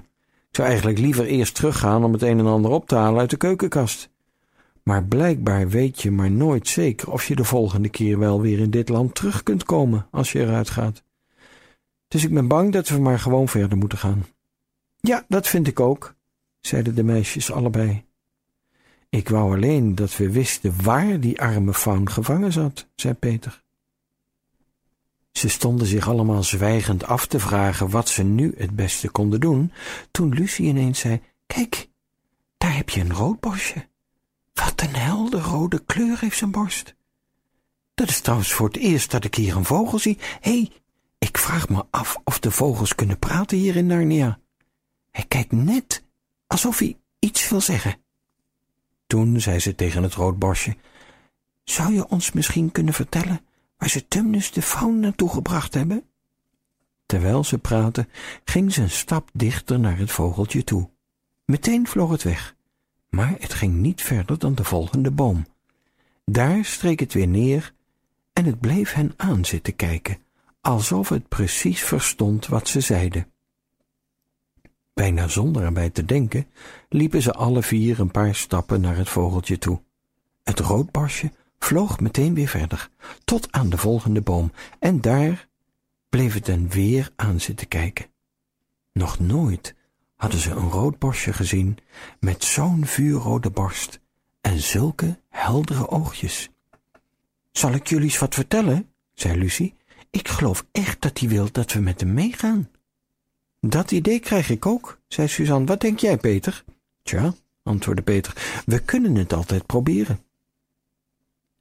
Ik 0.49 0.55
zou 0.55 0.67
eigenlijk 0.67 0.99
liever 0.99 1.25
eerst 1.25 1.55
teruggaan 1.55 2.03
om 2.03 2.13
het 2.13 2.21
een 2.21 2.39
en 2.39 2.45
ander 2.45 2.71
op 2.71 2.87
te 2.87 2.95
halen 2.95 3.19
uit 3.19 3.29
de 3.29 3.37
keukenkast. 3.37 4.09
Maar 4.83 5.03
blijkbaar 5.03 5.69
weet 5.69 6.01
je 6.01 6.11
maar 6.11 6.31
nooit 6.31 6.67
zeker 6.67 7.11
of 7.11 7.27
je 7.27 7.35
de 7.35 7.43
volgende 7.43 7.89
keer 7.89 8.19
wel 8.19 8.41
weer 8.41 8.59
in 8.59 8.69
dit 8.69 8.89
land 8.89 9.15
terug 9.15 9.43
kunt 9.43 9.63
komen 9.63 10.07
als 10.11 10.31
je 10.31 10.39
eruit 10.39 10.69
gaat. 10.69 11.03
Dus 12.07 12.23
ik 12.23 12.33
ben 12.33 12.47
bang 12.47 12.71
dat 12.71 12.87
we 12.87 12.97
maar 12.97 13.19
gewoon 13.19 13.47
verder 13.47 13.77
moeten 13.77 13.97
gaan. 13.97 14.25
Ja, 14.99 15.25
dat 15.27 15.47
vind 15.47 15.67
ik 15.67 15.79
ook, 15.79 16.15
zeiden 16.59 16.95
de 16.95 17.03
meisjes 17.03 17.51
allebei. 17.51 18.05
Ik 19.09 19.29
wou 19.29 19.55
alleen 19.55 19.95
dat 19.95 20.17
we 20.17 20.31
wisten 20.31 20.83
waar 20.83 21.19
die 21.19 21.41
arme 21.41 21.73
faun 21.73 22.09
gevangen 22.09 22.51
zat, 22.51 22.87
zei 22.95 23.13
Peter. 23.13 23.63
Ze 25.31 25.49
stonden 25.49 25.87
zich 25.87 26.07
allemaal 26.07 26.43
zwijgend 26.43 27.05
af 27.05 27.25
te 27.25 27.39
vragen 27.39 27.89
wat 27.89 28.09
ze 28.09 28.23
nu 28.23 28.53
het 28.57 28.75
beste 28.75 29.09
konden 29.09 29.39
doen, 29.39 29.71
toen 30.11 30.33
Lucie 30.33 30.67
ineens 30.67 30.99
zei, 30.99 31.21
Kijk, 31.45 31.89
daar 32.57 32.75
heb 32.75 32.89
je 32.89 33.01
een 33.01 33.13
roodborstje. 33.13 33.87
Wat 34.53 34.81
een 34.81 34.95
helder 34.95 35.41
rode 35.41 35.83
kleur 35.85 36.19
heeft 36.19 36.37
zijn 36.37 36.51
borst. 36.51 36.95
Dat 37.93 38.09
is 38.09 38.21
trouwens 38.21 38.53
voor 38.53 38.67
het 38.67 38.77
eerst 38.77 39.11
dat 39.11 39.23
ik 39.23 39.35
hier 39.35 39.55
een 39.55 39.65
vogel 39.65 39.99
zie. 39.99 40.17
Hé, 40.39 40.51
hey, 40.51 40.71
ik 41.17 41.37
vraag 41.37 41.69
me 41.69 41.85
af 41.89 42.17
of 42.23 42.39
de 42.39 42.51
vogels 42.51 42.95
kunnen 42.95 43.19
praten 43.19 43.57
hier 43.57 43.75
in 43.75 43.85
Narnia. 43.85 44.39
Hij 45.11 45.25
kijkt 45.27 45.51
net 45.51 46.03
alsof 46.47 46.79
hij 46.79 46.97
iets 47.19 47.49
wil 47.49 47.61
zeggen. 47.61 47.95
Toen 49.07 49.41
zei 49.41 49.59
ze 49.59 49.75
tegen 49.75 50.03
het 50.03 50.13
roodborstje, 50.13 50.77
zou 51.63 51.93
je 51.93 52.07
ons 52.07 52.31
misschien 52.31 52.71
kunnen 52.71 52.93
vertellen 52.93 53.41
waar 53.77 53.89
ze 53.89 54.07
Tumnus 54.07 54.51
de 54.51 54.61
faun 54.61 54.99
naartoe 54.99 55.29
gebracht 55.29 55.73
hebben? 55.73 56.05
Terwijl 57.05 57.43
ze 57.43 57.57
praatte, 57.57 58.07
ging 58.43 58.73
ze 58.73 58.81
een 58.81 58.89
stap 58.89 59.29
dichter 59.33 59.79
naar 59.79 59.97
het 59.97 60.11
vogeltje 60.11 60.63
toe. 60.63 60.89
Meteen 61.45 61.87
vloog 61.87 62.11
het 62.11 62.23
weg, 62.23 62.52
maar 63.13 63.35
het 63.39 63.53
ging 63.53 63.73
niet 63.73 64.01
verder 64.01 64.39
dan 64.39 64.55
de 64.55 64.63
volgende 64.63 65.11
boom. 65.11 65.45
Daar 66.25 66.65
streek 66.65 66.99
het 66.99 67.13
weer 67.13 67.27
neer 67.27 67.73
en 68.33 68.45
het 68.45 68.59
bleef 68.59 68.93
hen 68.93 69.13
aan 69.17 69.45
zitten 69.45 69.75
kijken, 69.75 70.17
alsof 70.61 71.09
het 71.09 71.27
precies 71.27 71.83
verstond 71.83 72.47
wat 72.47 72.67
ze 72.67 72.79
zeiden. 72.79 73.27
Bijna 74.93 75.27
zonder 75.27 75.63
erbij 75.63 75.89
te 75.89 76.05
denken, 76.05 76.47
liepen 76.89 77.21
ze 77.21 77.33
alle 77.33 77.63
vier 77.63 77.99
een 77.99 78.11
paar 78.11 78.35
stappen 78.35 78.81
naar 78.81 78.97
het 78.97 79.09
vogeltje 79.09 79.57
toe. 79.57 79.81
Het 80.43 80.59
roodborstje 80.59 81.31
vloog 81.59 81.99
meteen 81.99 82.33
weer 82.33 82.47
verder, 82.47 82.89
tot 83.23 83.51
aan 83.51 83.69
de 83.69 83.77
volgende 83.77 84.21
boom, 84.21 84.51
en 84.79 85.01
daar 85.01 85.47
bleef 86.09 86.33
het 86.33 86.47
hen 86.47 86.69
weer 86.69 87.11
aan 87.15 87.39
zitten 87.39 87.67
kijken. 87.67 88.05
Nog 88.93 89.19
nooit 89.19 89.75
hadden 90.23 90.41
ze 90.41 90.51
een 90.51 90.69
roodborstje 90.69 91.33
gezien 91.33 91.77
met 92.19 92.43
zo'n 92.43 92.85
vuurrode 92.85 93.49
borst 93.49 93.99
en 94.41 94.59
zulke 94.59 95.19
heldere 95.29 95.89
oogjes. 95.89 96.49
Zal 97.51 97.73
ik 97.73 97.87
jullie 97.87 98.05
eens 98.05 98.17
wat 98.17 98.33
vertellen? 98.33 98.89
zei 99.13 99.37
Lucie. 99.37 99.75
Ik 100.09 100.27
geloof 100.27 100.65
echt 100.71 101.01
dat 101.01 101.19
hij 101.19 101.29
wil 101.29 101.51
dat 101.51 101.71
we 101.73 101.79
met 101.79 101.99
hem 101.99 102.13
meegaan. 102.13 102.69
Dat 103.59 103.91
idee 103.91 104.19
krijg 104.19 104.49
ik 104.49 104.65
ook, 104.65 104.99
zei 105.07 105.27
Suzanne. 105.27 105.65
Wat 105.65 105.81
denk 105.81 105.99
jij, 105.99 106.17
Peter? 106.17 106.63
Tja, 107.01 107.33
antwoordde 107.63 108.03
Peter, 108.03 108.61
we 108.65 108.79
kunnen 108.79 109.15
het 109.15 109.33
altijd 109.33 109.65
proberen. 109.65 110.23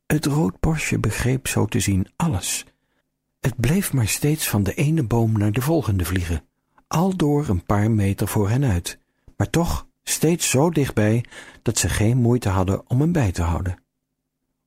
Het 0.06 0.26
roodborstje 0.26 0.98
begreep 0.98 1.46
zo 1.46 1.66
te 1.66 1.80
zien 1.80 2.06
alles. 2.16 2.64
Het 3.40 3.56
bleef 3.56 3.92
maar 3.92 4.08
steeds 4.08 4.48
van 4.48 4.62
de 4.62 4.74
ene 4.74 5.02
boom 5.02 5.38
naar 5.38 5.52
de 5.52 5.62
volgende 5.62 6.04
vliegen, 6.04 6.44
al 6.92 7.16
door 7.16 7.48
een 7.48 7.64
paar 7.64 7.90
meter 7.90 8.28
voor 8.28 8.48
hen 8.48 8.64
uit, 8.64 8.98
maar 9.36 9.50
toch 9.50 9.86
steeds 10.02 10.50
zo 10.50 10.70
dichtbij 10.70 11.24
dat 11.62 11.78
ze 11.78 11.88
geen 11.88 12.16
moeite 12.16 12.48
hadden 12.48 12.88
om 12.88 13.00
hem 13.00 13.12
bij 13.12 13.32
te 13.32 13.42
houden. 13.42 13.78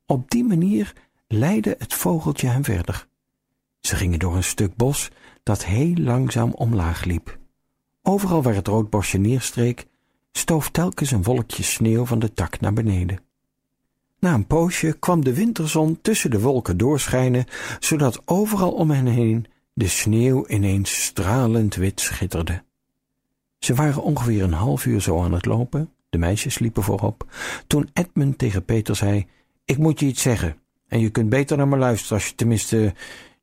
Op 0.05 0.29
die 0.29 0.43
manier 0.43 0.93
leidde 1.27 1.75
het 1.79 1.93
vogeltje 1.93 2.47
hen 2.47 2.63
verder. 2.63 3.07
Ze 3.81 3.95
gingen 3.95 4.19
door 4.19 4.35
een 4.35 4.43
stuk 4.43 4.75
bos 4.75 5.11
dat 5.43 5.65
heel 5.65 5.93
langzaam 5.95 6.51
omlaag 6.51 7.03
liep. 7.03 7.37
Overal 8.01 8.43
waar 8.43 8.55
het 8.55 8.67
roodborstje 8.67 9.17
neerstreek, 9.17 9.85
stoof 10.31 10.69
telkens 10.69 11.11
een 11.11 11.23
wolkje 11.23 11.63
sneeuw 11.63 12.05
van 12.05 12.19
de 12.19 12.33
tak 12.33 12.59
naar 12.59 12.73
beneden. 12.73 13.19
Na 14.19 14.33
een 14.33 14.47
poosje 14.47 14.99
kwam 14.99 15.23
de 15.23 15.33
winterzon 15.33 16.01
tussen 16.01 16.29
de 16.29 16.39
wolken 16.39 16.77
doorschijnen, 16.77 17.45
zodat 17.79 18.21
overal 18.27 18.71
om 18.71 18.91
hen 18.91 19.07
heen 19.07 19.45
de 19.77 19.87
sneeuw 19.87 20.47
ineens 20.47 21.03
stralend 21.03 21.75
wit 21.75 22.01
schitterde. 22.01 22.63
Ze 23.59 23.73
waren 23.73 24.03
ongeveer 24.03 24.43
een 24.43 24.53
half 24.53 24.85
uur 24.85 25.01
zo 25.01 25.23
aan 25.23 25.33
het 25.33 25.45
lopen, 25.45 25.93
de 26.09 26.17
meisjes 26.17 26.59
liepen 26.59 26.83
voorop, 26.83 27.31
toen 27.67 27.89
Edmund 27.93 28.37
tegen 28.37 28.65
Peter 28.65 28.95
zei, 28.95 29.27
ik 29.65 29.77
moet 29.77 29.99
je 29.99 30.05
iets 30.05 30.21
zeggen, 30.21 30.57
en 30.87 30.99
je 30.99 31.09
kunt 31.09 31.29
beter 31.29 31.57
naar 31.57 31.67
me 31.67 31.77
luisteren 31.77 32.17
als 32.17 32.27
je 32.27 32.35
tenminste 32.35 32.93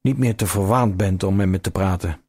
niet 0.01 0.19
meer 0.19 0.37
te 0.37 0.47
verwaand 0.47 0.97
bent 0.97 1.23
om 1.23 1.37
met 1.37 1.49
me 1.49 1.61
te 1.61 1.71
praten. 1.71 2.21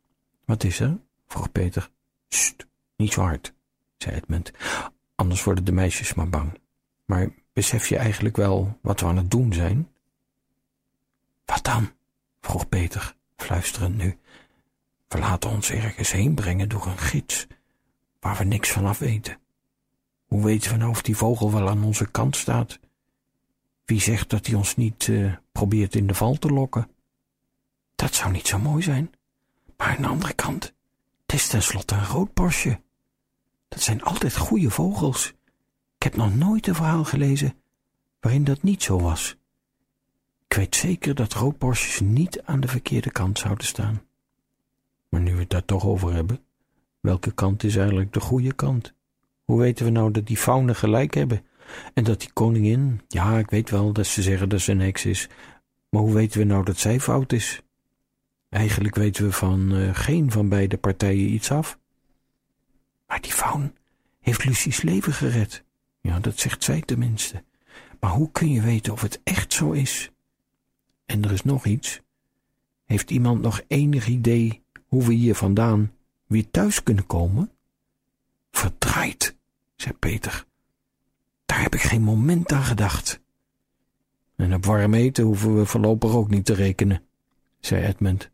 Wat 0.45 0.63
is 0.63 0.79
er? 0.79 0.97
vroeg 1.27 1.51
Peter. 1.51 1.89
Sst, 2.27 2.67
niet 2.95 3.13
zo 3.13 3.21
hard, 3.21 3.53
zei 3.97 4.15
Edmund, 4.15 4.51
anders 5.15 5.43
worden 5.43 5.65
de 5.65 5.71
meisjes 5.71 6.13
maar 6.13 6.29
bang. 6.29 6.59
Maar 7.05 7.29
besef 7.53 7.87
je 7.87 7.97
eigenlijk 7.97 8.35
wel 8.35 8.77
wat 8.81 8.99
we 8.99 9.05
aan 9.05 9.17
het 9.17 9.31
doen 9.31 9.53
zijn? 9.53 9.89
Wat 11.45 11.63
dan? 11.63 11.91
vroeg 12.41 12.69
Peter, 12.69 13.15
fluisterend 13.43 13.97
nu. 13.97 14.17
We 15.07 15.19
laten 15.19 15.49
ons 15.49 15.71
ergens 15.71 16.11
heen 16.11 16.35
brengen 16.35 16.69
door 16.69 16.85
een 16.85 16.97
gids, 16.97 17.47
waar 18.19 18.37
we 18.37 18.43
niks 18.43 18.71
van 18.71 18.85
af 18.85 18.99
weten. 18.99 19.37
Hoe 20.25 20.43
weten 20.43 20.71
we 20.71 20.77
nou 20.77 20.89
of 20.89 21.01
die 21.01 21.17
vogel 21.17 21.51
wel 21.51 21.69
aan 21.69 21.83
onze 21.83 22.11
kant 22.11 22.35
staat? 22.35 22.79
Wie 23.85 24.01
zegt 24.01 24.29
dat 24.29 24.45
hij 24.45 24.55
ons 24.55 24.75
niet 24.75 25.07
uh, 25.07 25.33
probeert 25.51 25.95
in 25.95 26.07
de 26.07 26.13
val 26.13 26.35
te 26.35 26.47
lokken? 26.47 26.89
Dat 27.95 28.13
zou 28.13 28.31
niet 28.31 28.47
zo 28.47 28.59
mooi 28.59 28.83
zijn. 28.83 29.11
Maar 29.77 29.87
aan 29.87 30.01
de 30.01 30.07
andere 30.07 30.33
kant, 30.33 30.73
het 31.25 31.35
is 31.35 31.47
tenslotte 31.47 31.95
een 31.95 32.05
roodborstje. 32.05 32.81
Dat 33.67 33.81
zijn 33.81 34.03
altijd 34.03 34.37
goede 34.37 34.69
vogels. 34.69 35.33
Ik 35.97 36.03
heb 36.03 36.15
nog 36.15 36.35
nooit 36.35 36.67
een 36.67 36.75
verhaal 36.75 37.03
gelezen 37.03 37.61
waarin 38.19 38.43
dat 38.43 38.63
niet 38.63 38.83
zo 38.83 38.99
was. 38.99 39.35
Ik 40.53 40.59
weet 40.59 40.75
zeker 40.75 41.15
dat 41.15 41.33
roodborstjes 41.33 41.99
niet 41.99 42.41
aan 42.41 42.59
de 42.59 42.67
verkeerde 42.67 43.11
kant 43.11 43.39
zouden 43.39 43.65
staan. 43.65 44.01
Maar 45.09 45.21
nu 45.21 45.33
we 45.33 45.39
het 45.39 45.49
daar 45.49 45.65
toch 45.65 45.85
over 45.85 46.13
hebben, 46.13 46.39
welke 46.99 47.31
kant 47.31 47.63
is 47.63 47.75
eigenlijk 47.75 48.13
de 48.13 48.19
goede 48.19 48.53
kant? 48.53 48.93
Hoe 49.43 49.59
weten 49.59 49.85
we 49.85 49.91
nou 49.91 50.11
dat 50.11 50.27
die 50.27 50.37
faunen 50.37 50.75
gelijk 50.75 51.13
hebben? 51.13 51.45
En 51.93 52.03
dat 52.03 52.19
die 52.19 52.33
koningin, 52.33 53.01
ja, 53.07 53.37
ik 53.37 53.49
weet 53.49 53.69
wel 53.69 53.93
dat 53.93 54.05
ze 54.05 54.21
zeggen 54.21 54.49
dat 54.49 54.61
ze 54.61 54.71
een 54.71 54.79
heks 54.79 55.05
is, 55.05 55.29
maar 55.89 56.01
hoe 56.01 56.13
weten 56.13 56.39
we 56.39 56.45
nou 56.45 56.63
dat 56.65 56.77
zij 56.77 56.99
fout 56.99 57.31
is? 57.31 57.61
Eigenlijk 58.49 58.95
weten 58.95 59.25
we 59.25 59.31
van 59.31 59.75
uh, 59.75 59.95
geen 59.95 60.31
van 60.31 60.49
beide 60.49 60.77
partijen 60.77 61.33
iets 61.33 61.51
af. 61.51 61.79
Maar 63.07 63.21
die 63.21 63.33
faun 63.33 63.75
heeft 64.19 64.45
Lucie's 64.45 64.81
leven 64.81 65.13
gered. 65.13 65.63
Ja, 66.01 66.19
dat 66.19 66.39
zegt 66.39 66.63
zij 66.63 66.81
tenminste. 66.81 67.43
Maar 67.99 68.11
hoe 68.11 68.31
kun 68.31 68.51
je 68.51 68.61
weten 68.61 68.93
of 68.93 69.01
het 69.01 69.21
echt 69.23 69.53
zo 69.53 69.71
is? 69.71 70.11
En 71.05 71.23
er 71.23 71.31
is 71.31 71.43
nog 71.43 71.65
iets. 71.65 72.01
Heeft 72.85 73.11
iemand 73.11 73.41
nog 73.41 73.61
enig 73.67 74.07
idee 74.07 74.63
hoe 74.87 75.03
we 75.03 75.13
hier 75.13 75.35
vandaan 75.35 75.91
weer 76.27 76.51
thuis 76.51 76.83
kunnen 76.83 77.05
komen? 77.05 77.51
Verdraaid, 78.51 79.35
zei 79.75 79.93
Peter. 79.93 80.45
Daar 81.45 81.61
heb 81.61 81.73
ik 81.73 81.81
geen 81.81 82.01
moment 82.01 82.51
aan 82.51 82.63
gedacht. 82.63 83.21
En 84.35 84.53
op 84.53 84.65
warm 84.65 84.93
eten 84.93 85.23
hoeven 85.23 85.57
we 85.57 85.65
voorlopig 85.65 86.11
ook 86.11 86.29
niet 86.29 86.45
te 86.45 86.53
rekenen, 86.53 87.01
zei 87.59 87.85
Edmund. 87.85 88.31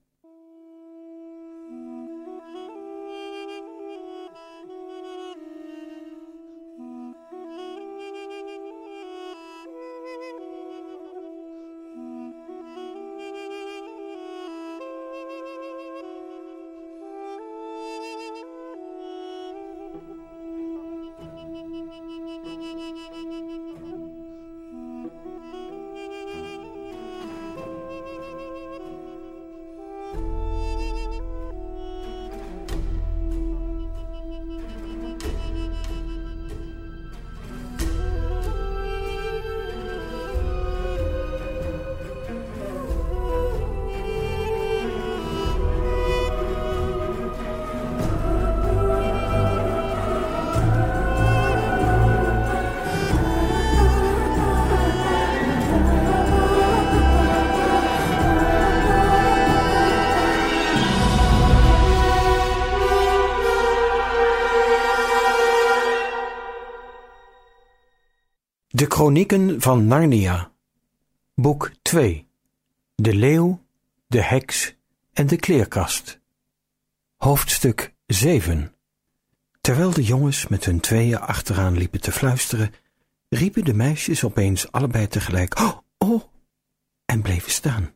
Chronieken 69.09 69.61
van 69.61 69.87
Narnia 69.87 70.51
Boek 71.35 71.71
2 71.81 72.27
De 72.95 73.15
leeuw, 73.15 73.65
de 74.07 74.21
heks 74.21 74.75
en 75.13 75.27
de 75.27 75.35
kleerkast 75.35 76.19
Hoofdstuk 77.15 77.93
7 78.05 78.75
Terwijl 79.61 79.91
de 79.91 80.03
jongens 80.03 80.47
met 80.47 80.65
hun 80.65 80.79
tweeën 80.79 81.19
achteraan 81.19 81.77
liepen 81.77 82.01
te 82.01 82.11
fluisteren, 82.11 82.73
riepen 83.29 83.65
de 83.65 83.73
meisjes 83.73 84.23
opeens 84.23 84.71
allebei 84.71 85.07
tegelijk 85.07 85.59
Oh, 85.59 85.77
oh, 85.97 86.23
en 87.05 87.21
bleven 87.21 87.51
staan. 87.51 87.93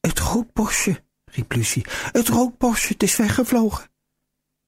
Het 0.00 0.18
roodborstje, 0.18 1.02
riep 1.24 1.52
Lucie, 1.52 1.84
het 2.12 2.28
roodborstje, 2.28 2.92
het 2.92 3.02
is 3.02 3.16
weggevlogen. 3.16 3.90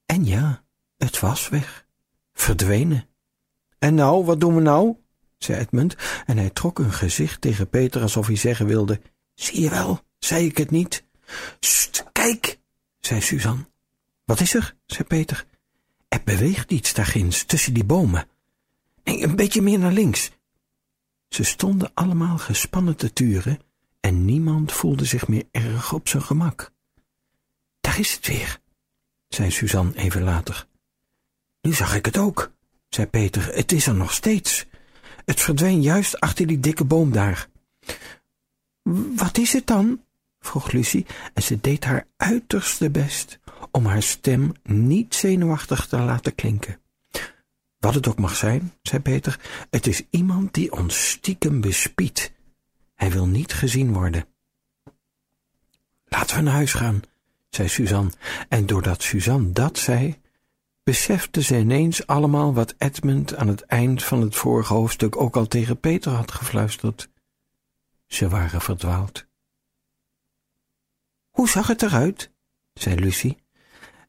En 0.05 0.25
ja, 0.25 0.63
het 0.97 1.19
was 1.19 1.49
weg, 1.49 1.85
verdwenen. 2.33 3.07
En 3.79 3.95
nou, 3.95 4.25
wat 4.25 4.39
doen 4.39 4.55
we 4.55 4.61
nou? 4.61 5.00
Zei 5.43 5.59
Edmund, 5.59 5.95
en 6.25 6.37
hij 6.37 6.49
trok 6.49 6.79
een 6.79 6.93
gezicht 6.93 7.41
tegen 7.41 7.69
Peter 7.69 8.01
alsof 8.01 8.27
hij 8.27 8.35
zeggen 8.35 8.65
wilde, 8.65 9.01
zie 9.33 9.61
je 9.61 9.69
wel, 9.69 10.01
zei 10.19 10.45
ik 10.45 10.57
het 10.57 10.71
niet? 10.71 11.03
Sst, 11.59 12.05
kijk, 12.11 12.59
zei 12.99 13.21
Suzanne. 13.21 13.69
Wat 14.25 14.39
is 14.39 14.53
er? 14.53 14.75
zei 14.85 15.03
Peter. 15.07 15.45
Er 16.07 16.21
beweegt 16.23 16.71
iets 16.71 16.93
daarginds, 16.93 17.43
tussen 17.43 17.73
die 17.73 17.83
bomen. 17.83 18.27
Een 19.03 19.35
beetje 19.35 19.61
meer 19.61 19.79
naar 19.79 19.91
links. 19.91 20.31
Ze 21.29 21.43
stonden 21.43 21.91
allemaal 21.93 22.37
gespannen 22.37 22.95
te 22.95 23.13
turen 23.13 23.59
en 23.99 24.25
niemand 24.25 24.71
voelde 24.71 25.05
zich 25.05 25.27
meer 25.27 25.43
erg 25.51 25.93
op 25.93 26.07
zijn 26.07 26.23
gemak. 26.23 26.71
Daar 27.81 27.99
is 27.99 28.13
het 28.13 28.27
weer, 28.27 28.59
zei 29.27 29.51
Suzanne 29.51 29.95
even 29.95 30.23
later. 30.23 30.67
Nu 31.61 31.73
zag 31.73 31.95
ik 31.95 32.05
het 32.05 32.17
ook, 32.17 32.51
zei 32.89 33.07
Peter, 33.07 33.55
het 33.55 33.71
is 33.71 33.87
er 33.87 33.95
nog 33.95 34.13
steeds. 34.13 34.65
Het 35.31 35.41
verdween 35.41 35.81
juist 35.81 36.19
achter 36.19 36.47
die 36.47 36.59
dikke 36.59 36.85
boom 36.85 37.11
daar. 37.11 37.47
Wat 39.15 39.37
is 39.37 39.53
het 39.53 39.67
dan? 39.67 40.03
vroeg 40.39 40.71
Lucie, 40.71 41.05
en 41.33 41.43
ze 41.43 41.61
deed 41.61 41.83
haar 41.83 42.07
uiterste 42.17 42.89
best 42.89 43.39
om 43.71 43.85
haar 43.85 44.03
stem 44.03 44.51
niet 44.63 45.15
zenuwachtig 45.15 45.87
te 45.87 45.97
laten 45.97 46.35
klinken. 46.35 46.79
Wat 47.79 47.93
het 47.93 48.07
ook 48.07 48.19
mag 48.19 48.35
zijn, 48.35 48.73
zei 48.81 49.01
Peter, 49.01 49.39
het 49.69 49.87
is 49.87 50.01
iemand 50.09 50.53
die 50.53 50.71
ons 50.71 51.09
stiekem 51.09 51.61
bespiedt. 51.61 52.31
Hij 52.95 53.11
wil 53.11 53.25
niet 53.25 53.53
gezien 53.53 53.93
worden. 53.93 54.25
Laten 56.05 56.35
we 56.35 56.41
naar 56.41 56.53
huis 56.53 56.73
gaan, 56.73 57.01
zei 57.49 57.67
Suzanne, 57.67 58.11
en 58.49 58.65
doordat 58.65 59.03
Suzanne 59.03 59.51
dat 59.51 59.77
zei, 59.77 60.20
beseften 60.91 61.43
ze 61.43 61.57
ineens 61.57 62.07
allemaal 62.07 62.53
wat 62.53 62.75
Edmund 62.77 63.35
aan 63.35 63.47
het 63.47 63.61
eind 63.61 64.03
van 64.03 64.21
het 64.21 64.35
vorige 64.35 64.73
hoofdstuk 64.73 65.15
ook 65.15 65.35
al 65.35 65.47
tegen 65.47 65.79
Peter 65.79 66.11
had 66.11 66.31
gefluisterd. 66.31 67.09
Ze 68.07 68.29
waren 68.29 68.61
verdwaald. 68.61 69.25
Hoe 71.29 71.49
zag 71.49 71.67
het 71.67 71.81
eruit? 71.81 72.31
zei 72.73 72.95
Lucie. 72.95 73.37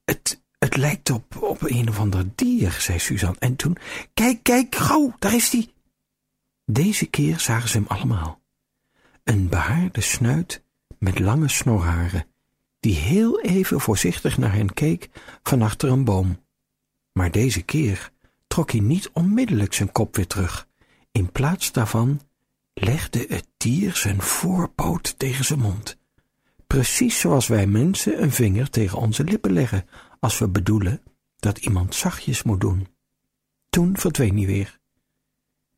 Het, 0.04 0.42
het 0.58 0.76
lijkt 0.76 1.10
op, 1.10 1.42
op 1.42 1.62
een 1.62 1.88
of 1.88 1.98
ander 1.98 2.24
dier, 2.34 2.70
zei 2.70 2.98
Suzanne. 2.98 3.38
En 3.38 3.56
toen, 3.56 3.76
kijk, 4.14 4.42
kijk, 4.42 4.74
gauw, 4.74 5.14
daar 5.18 5.34
is 5.34 5.50
die. 5.50 5.72
Deze 6.64 7.06
keer 7.06 7.40
zagen 7.40 7.68
ze 7.68 7.76
hem 7.76 7.86
allemaal. 7.86 8.40
Een 9.24 9.48
behaarde 9.48 10.00
snuit 10.00 10.64
met 10.98 11.18
lange 11.18 11.48
snorharen, 11.48 12.26
die 12.80 12.94
heel 12.94 13.40
even 13.40 13.80
voorzichtig 13.80 14.38
naar 14.38 14.52
hen 14.52 14.74
keek 14.74 15.10
van 15.42 15.62
achter 15.62 15.90
een 15.90 16.04
boom. 16.04 16.41
Maar 17.12 17.30
deze 17.30 17.62
keer 17.62 18.10
trok 18.46 18.70
hij 18.70 18.80
niet 18.80 19.10
onmiddellijk 19.12 19.74
zijn 19.74 19.92
kop 19.92 20.16
weer 20.16 20.26
terug. 20.26 20.68
In 21.12 21.32
plaats 21.32 21.72
daarvan 21.72 22.20
legde 22.74 23.24
het 23.28 23.46
dier 23.56 23.96
zijn 23.96 24.22
voorpoot 24.22 25.18
tegen 25.18 25.44
zijn 25.44 25.58
mond. 25.58 25.98
Precies 26.66 27.20
zoals 27.20 27.46
wij 27.46 27.66
mensen 27.66 28.22
een 28.22 28.32
vinger 28.32 28.70
tegen 28.70 28.98
onze 28.98 29.24
lippen 29.24 29.52
leggen 29.52 29.86
als 30.20 30.38
we 30.38 30.48
bedoelen 30.48 31.02
dat 31.36 31.58
iemand 31.58 31.94
zachtjes 31.94 32.42
moet 32.42 32.60
doen. 32.60 32.88
Toen 33.70 33.96
verdween 33.96 34.36
hij 34.36 34.46
weer. 34.46 34.80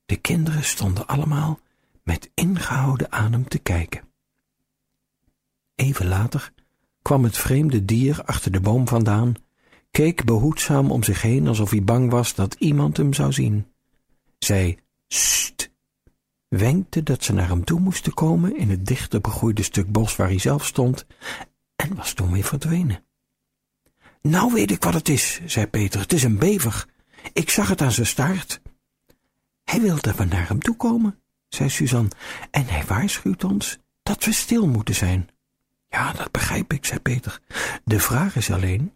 De 0.06 0.16
kinderen 0.16 0.64
stonden 0.64 1.06
allemaal 1.06 1.60
met 2.02 2.30
ingehouden 2.34 3.12
adem 3.12 3.48
te 3.48 3.58
kijken. 3.58 4.02
Even 5.74 6.06
later 6.06 6.52
kwam 7.02 7.24
het 7.24 7.36
vreemde 7.36 7.84
dier 7.84 8.24
achter 8.24 8.52
de 8.52 8.60
boom 8.60 8.88
vandaan 8.88 9.34
keek 9.94 10.24
behoedzaam 10.24 10.90
om 10.90 11.02
zich 11.02 11.22
heen 11.22 11.46
alsof 11.46 11.70
hij 11.70 11.84
bang 11.84 12.10
was 12.10 12.34
dat 12.34 12.54
iemand 12.54 12.96
hem 12.96 13.12
zou 13.12 13.32
zien. 13.32 13.72
Zei 14.38 14.78
st, 15.08 15.70
wenkte 16.48 17.02
dat 17.02 17.24
ze 17.24 17.32
naar 17.32 17.48
hem 17.48 17.64
toe 17.64 17.80
moesten 17.80 18.14
komen 18.14 18.56
in 18.56 18.70
het 18.70 18.86
dichte 18.86 19.20
begroeide 19.20 19.62
stuk 19.62 19.92
bos 19.92 20.16
waar 20.16 20.26
hij 20.26 20.38
zelf 20.38 20.66
stond 20.66 21.06
en 21.76 21.94
was 21.94 22.12
toen 22.12 22.32
weer 22.32 22.44
verdwenen. 22.44 23.04
Nou 24.20 24.52
weet 24.52 24.70
ik 24.70 24.84
wat 24.84 24.94
het 24.94 25.08
is, 25.08 25.40
zei 25.44 25.66
Peter, 25.66 26.00
het 26.00 26.12
is 26.12 26.22
een 26.22 26.38
bever. 26.38 26.86
Ik 27.32 27.50
zag 27.50 27.68
het 27.68 27.82
aan 27.82 27.92
zijn 27.92 28.06
staart. 28.06 28.60
Hij 29.64 29.80
wil 29.80 30.00
dat 30.00 30.16
we 30.16 30.24
naar 30.24 30.48
hem 30.48 30.60
toe 30.60 30.76
komen, 30.76 31.22
zei 31.48 31.68
Suzanne, 31.68 32.10
en 32.50 32.66
hij 32.66 32.84
waarschuwt 32.84 33.44
ons 33.44 33.78
dat 34.02 34.24
we 34.24 34.32
stil 34.32 34.68
moeten 34.68 34.94
zijn. 34.94 35.28
Ja, 35.88 36.12
dat 36.12 36.30
begrijp 36.30 36.72
ik, 36.72 36.84
zei 36.84 37.00
Peter. 37.00 37.40
De 37.84 38.00
vraag 38.00 38.36
is 38.36 38.50
alleen 38.50 38.92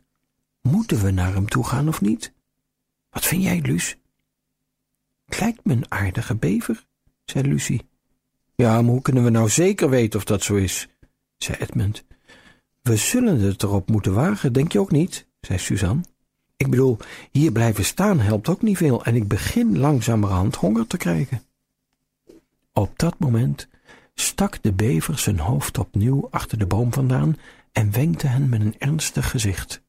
Moeten 0.71 1.03
we 1.03 1.11
naar 1.11 1.35
hem 1.35 1.49
toe 1.49 1.65
gaan 1.65 1.89
of 1.89 2.01
niet? 2.01 2.33
Wat 3.11 3.27
vind 3.27 3.43
jij, 3.43 3.61
Luus? 3.61 3.97
Het 5.25 5.41
lijkt 5.41 5.65
me 5.65 5.73
een 5.73 5.91
aardige 5.91 6.37
bever, 6.37 6.87
zei 7.25 7.49
Lucie. 7.49 7.89
Ja, 8.55 8.83
maar 8.83 8.93
hoe 8.93 9.03
kunnen 9.03 9.25
we 9.25 9.31
nou 9.31 9.49
zeker 9.49 9.91
weten 9.91 10.19
of 10.19 10.25
dat 10.25 10.43
zo 10.43 10.55
is? 10.55 10.89
zei 11.37 11.59
Edmund. 11.59 12.05
We 12.83 12.97
zullen 12.97 13.41
het 13.41 13.63
erop 13.63 13.89
moeten 13.89 14.15
wagen, 14.15 14.53
denk 14.53 14.73
je 14.73 14.81
ook 14.81 14.91
niet? 14.91 15.27
zei 15.41 15.59
Suzanne. 15.59 16.03
Ik 16.57 16.71
bedoel, 16.71 16.97
hier 17.31 17.53
blijven 17.53 17.85
staan 17.85 18.21
helpt 18.21 18.49
ook 18.49 18.63
niet 18.63 18.77
veel 18.77 19.05
en 19.05 19.15
ik 19.15 19.29
begin 19.29 19.79
langzamerhand 19.79 20.57
honger 20.57 20.87
te 20.87 20.97
krijgen. 20.97 21.43
Op 22.73 22.99
dat 22.99 23.19
moment 23.19 23.69
stak 24.15 24.63
de 24.63 24.73
bever 24.73 25.19
zijn 25.19 25.39
hoofd 25.39 25.79
opnieuw 25.79 26.29
achter 26.31 26.59
de 26.59 26.67
boom 26.67 26.93
vandaan 26.93 27.37
en 27.73 27.93
wenkte 27.93 28.27
hen 28.27 28.49
met 28.49 28.61
een 28.61 28.79
ernstig 28.79 29.31
gezicht. 29.31 29.87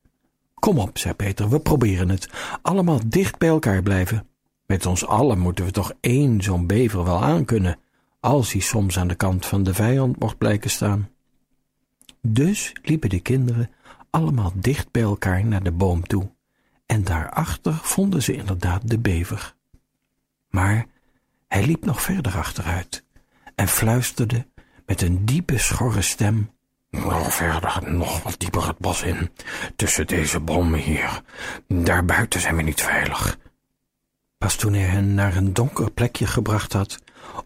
Kom 0.60 0.80
op, 0.80 0.98
zei 0.98 1.14
Peter, 1.14 1.50
we 1.50 1.60
proberen 1.60 2.10
het. 2.10 2.30
Allemaal 2.62 3.00
dicht 3.06 3.38
bij 3.38 3.50
elkaar 3.50 3.84
blijven. 3.84 4.28
Met 4.66 4.86
ons 4.86 5.06
allen 5.06 5.40
moeten 5.40 5.66
we 5.66 5.72
toch 5.72 5.94
één 6.00 6.42
zo'n 6.42 6.68
bever 6.68 7.04
wel 7.04 7.24
aankunnen, 7.24 7.80
als 8.20 8.52
hij 8.52 8.62
soms 8.62 8.98
aan 8.98 9.08
de 9.08 9.16
kant 9.16 9.46
van 9.46 9.64
de 9.64 9.74
vijand 9.74 10.20
mocht 10.20 10.38
blijken 10.38 10.70
staan. 10.70 11.10
Dus 12.22 12.74
liepen 12.82 13.10
de 13.10 13.20
kinderen 13.20 13.70
allemaal 14.10 14.52
dicht 14.56 14.92
bij 14.92 15.02
elkaar 15.02 15.46
naar 15.46 15.64
de 15.64 15.72
boom 15.72 16.04
toe, 16.08 16.30
en 16.86 17.04
daarachter 17.04 17.74
vonden 17.74 18.24
ze 18.24 18.36
inderdaad 18.36 18.90
de 18.90 19.00
bever. 19.00 19.56
Maar 20.50 20.86
hij 21.48 21.66
liep 21.66 21.86
nog 21.86 22.02
verder 22.02 22.38
achteruit 22.38 23.04
en 23.56 23.68
fluisterde 23.68 24.48
met 24.86 25.02
een 25.02 25.26
diepe, 25.26 25.58
schorre 25.58 26.02
stem. 26.02 26.50
Nog 26.90 27.34
verder, 27.34 27.80
nog 27.86 28.24
wat 28.24 28.40
dieper 28.40 28.68
het 28.68 28.78
bos 28.78 29.02
in, 29.02 29.30
tussen 29.76 30.08
deze 30.08 30.40
bomen 30.40 30.80
hier. 30.80 31.22
Daarbuiten 31.68 32.40
zijn 32.40 32.56
we 32.56 32.62
niet 32.62 32.82
veilig. 32.82 33.38
Pas 34.38 34.56
toen 34.56 34.74
hij 34.74 34.84
hen 34.84 35.14
naar 35.14 35.36
een 35.36 35.54
donker 35.54 35.92
plekje 35.92 36.28
gebracht 36.28 36.74
had, 36.74 37.00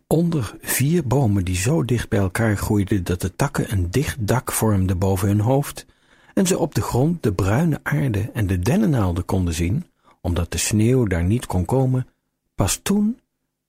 onder 0.08 0.56
vier 0.62 1.08
bomen 1.08 1.46
die 1.46 1.56
zo 1.56 1.86
dicht 1.86 2.10
bij 2.10 2.20
elkaar 2.20 2.58
groeiden 2.58 3.04
dat 3.04 3.22
de 3.22 3.36
takken 3.36 3.72
een 3.72 3.92
dicht 3.92 4.28
dak 4.28 4.52
vormden 4.52 4.98
boven 4.98 5.28
hun 5.28 5.40
hoofd, 5.40 5.86
en 6.34 6.48
ze 6.48 6.58
op 6.58 6.76
de 6.76 6.82
grond 6.82 7.24
de 7.24 7.34
bruine 7.34 7.80
aarde 7.84 8.30
en 8.34 8.48
de 8.48 8.60
dennennaalden 8.60 9.26
konden 9.26 9.54
zien, 9.54 9.86
omdat 10.22 10.52
de 10.52 10.58
sneeuw 10.58 11.06
daar 11.06 11.24
niet 11.24 11.46
kon 11.46 11.66
komen, 11.66 12.08
pas 12.56 12.80
toen 12.84 13.20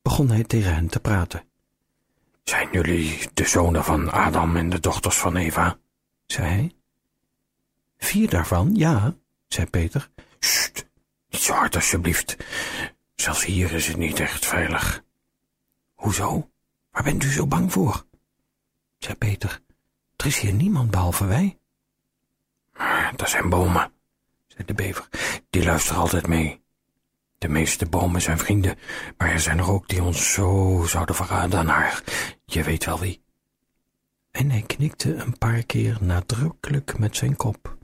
begon 0.02 0.30
hij 0.30 0.44
tegen 0.44 0.74
hen 0.74 0.88
te 0.88 1.00
praten. 1.00 1.42
Zijn 2.44 2.68
jullie 2.72 3.28
de 3.34 3.46
zonen 3.46 3.84
van 3.84 4.10
Adam 4.12 4.56
en 4.56 4.68
de 4.68 4.80
dochters 4.80 5.16
van 5.16 5.36
Eva? 5.36 5.78
zei 6.26 6.48
hij. 6.48 6.72
Vier 7.98 8.30
daarvan, 8.30 8.74
ja, 8.74 9.14
zei 9.48 9.66
Peter. 9.66 10.10
Sst, 10.38 10.86
niet 11.28 11.40
zo 11.40 11.52
hard 11.52 11.74
alsjeblieft. 11.74 12.36
Zelfs 13.14 13.44
hier 13.44 13.72
is 13.72 13.86
het 13.86 13.96
niet 13.96 14.20
echt 14.20 14.46
veilig. 14.46 15.04
Hoezo? 15.94 16.50
Waar 16.90 17.02
bent 17.02 17.24
u 17.24 17.32
zo 17.32 17.46
bang 17.46 17.72
voor? 17.72 18.06
zei 18.98 19.16
Peter. 19.16 19.60
Er 20.16 20.26
is 20.26 20.38
hier 20.38 20.52
niemand 20.52 20.90
behalve 20.90 21.24
wij. 21.24 21.58
Dat 23.16 23.28
zijn 23.28 23.48
bomen, 23.48 23.92
zei 24.46 24.64
de 24.64 24.74
bever. 24.74 25.08
Die 25.50 25.64
luisteren 25.64 26.00
altijd 26.00 26.26
mee. 26.26 26.63
De 27.44 27.50
meeste 27.50 27.86
bomen 27.86 28.22
zijn 28.22 28.38
vrienden, 28.38 28.76
maar 29.16 29.30
er 29.30 29.40
zijn 29.40 29.58
er 29.58 29.70
ook 29.70 29.88
die 29.88 30.02
ons 30.02 30.32
zo 30.32 30.82
zouden 30.88 31.14
verraden 31.14 31.58
aan 31.58 31.66
haar. 31.66 32.02
Je 32.44 32.62
weet 32.62 32.84
wel 32.84 32.98
wie. 32.98 33.22
En 34.30 34.50
hij 34.50 34.62
knikte 34.62 35.14
een 35.14 35.38
paar 35.38 35.62
keer 35.62 35.98
nadrukkelijk 36.00 36.98
met 36.98 37.16
zijn 37.16 37.36
kop. 37.36 37.76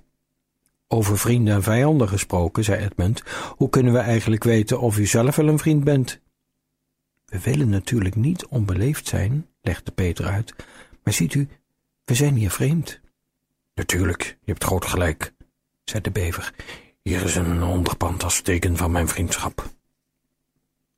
Over 0.88 1.18
vrienden 1.18 1.54
en 1.54 1.62
vijanden 1.62 2.08
gesproken, 2.08 2.64
zei 2.64 2.84
Edmund, 2.84 3.22
hoe 3.56 3.68
kunnen 3.68 3.92
we 3.92 3.98
eigenlijk 3.98 4.44
weten 4.44 4.80
of 4.80 4.98
u 4.98 5.06
zelf 5.06 5.36
wel 5.36 5.48
een 5.48 5.58
vriend 5.58 5.84
bent? 5.84 6.20
We 7.24 7.40
willen 7.40 7.68
natuurlijk 7.68 8.14
niet 8.14 8.46
onbeleefd 8.46 9.06
zijn, 9.06 9.46
legde 9.60 9.90
Peter 9.90 10.26
uit, 10.26 10.54
maar 11.04 11.14
ziet 11.14 11.34
u, 11.34 11.48
we 12.04 12.14
zijn 12.14 12.34
hier 12.34 12.50
vreemd. 12.50 13.00
Natuurlijk, 13.74 14.22
je 14.22 14.52
hebt 14.52 14.64
groot 14.64 14.84
gelijk, 14.84 15.32
zei 15.84 16.02
de 16.02 16.10
bever. 16.10 16.54
Hier 17.02 17.22
is 17.22 17.34
een 17.34 17.62
onderpand 17.62 18.22
als 18.24 18.40
teken 18.40 18.76
van 18.76 18.90
mijn 18.90 19.08
vriendschap. 19.08 19.70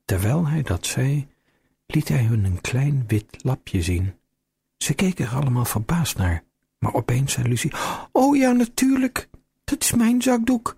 Terwijl 0.05 0.47
hij 0.47 0.63
dat 0.63 0.87
zei, 0.87 1.29
liet 1.87 2.09
hij 2.09 2.23
hun 2.23 2.45
een 2.45 2.61
klein 2.61 3.05
wit 3.07 3.45
lapje 3.45 3.83
zien. 3.83 4.15
Ze 4.79 4.95
keken 4.95 5.25
er 5.25 5.35
allemaal 5.35 5.65
verbaasd 5.65 6.17
naar, 6.17 6.45
maar 6.79 6.95
opeens 6.95 7.33
zei 7.33 7.49
Lucie, 7.49 7.73
Oh 8.13 8.37
ja, 8.37 8.53
natuurlijk, 8.53 9.29
dat 9.65 9.83
is 9.83 9.93
mijn 9.93 10.23
zakdoek, 10.23 10.77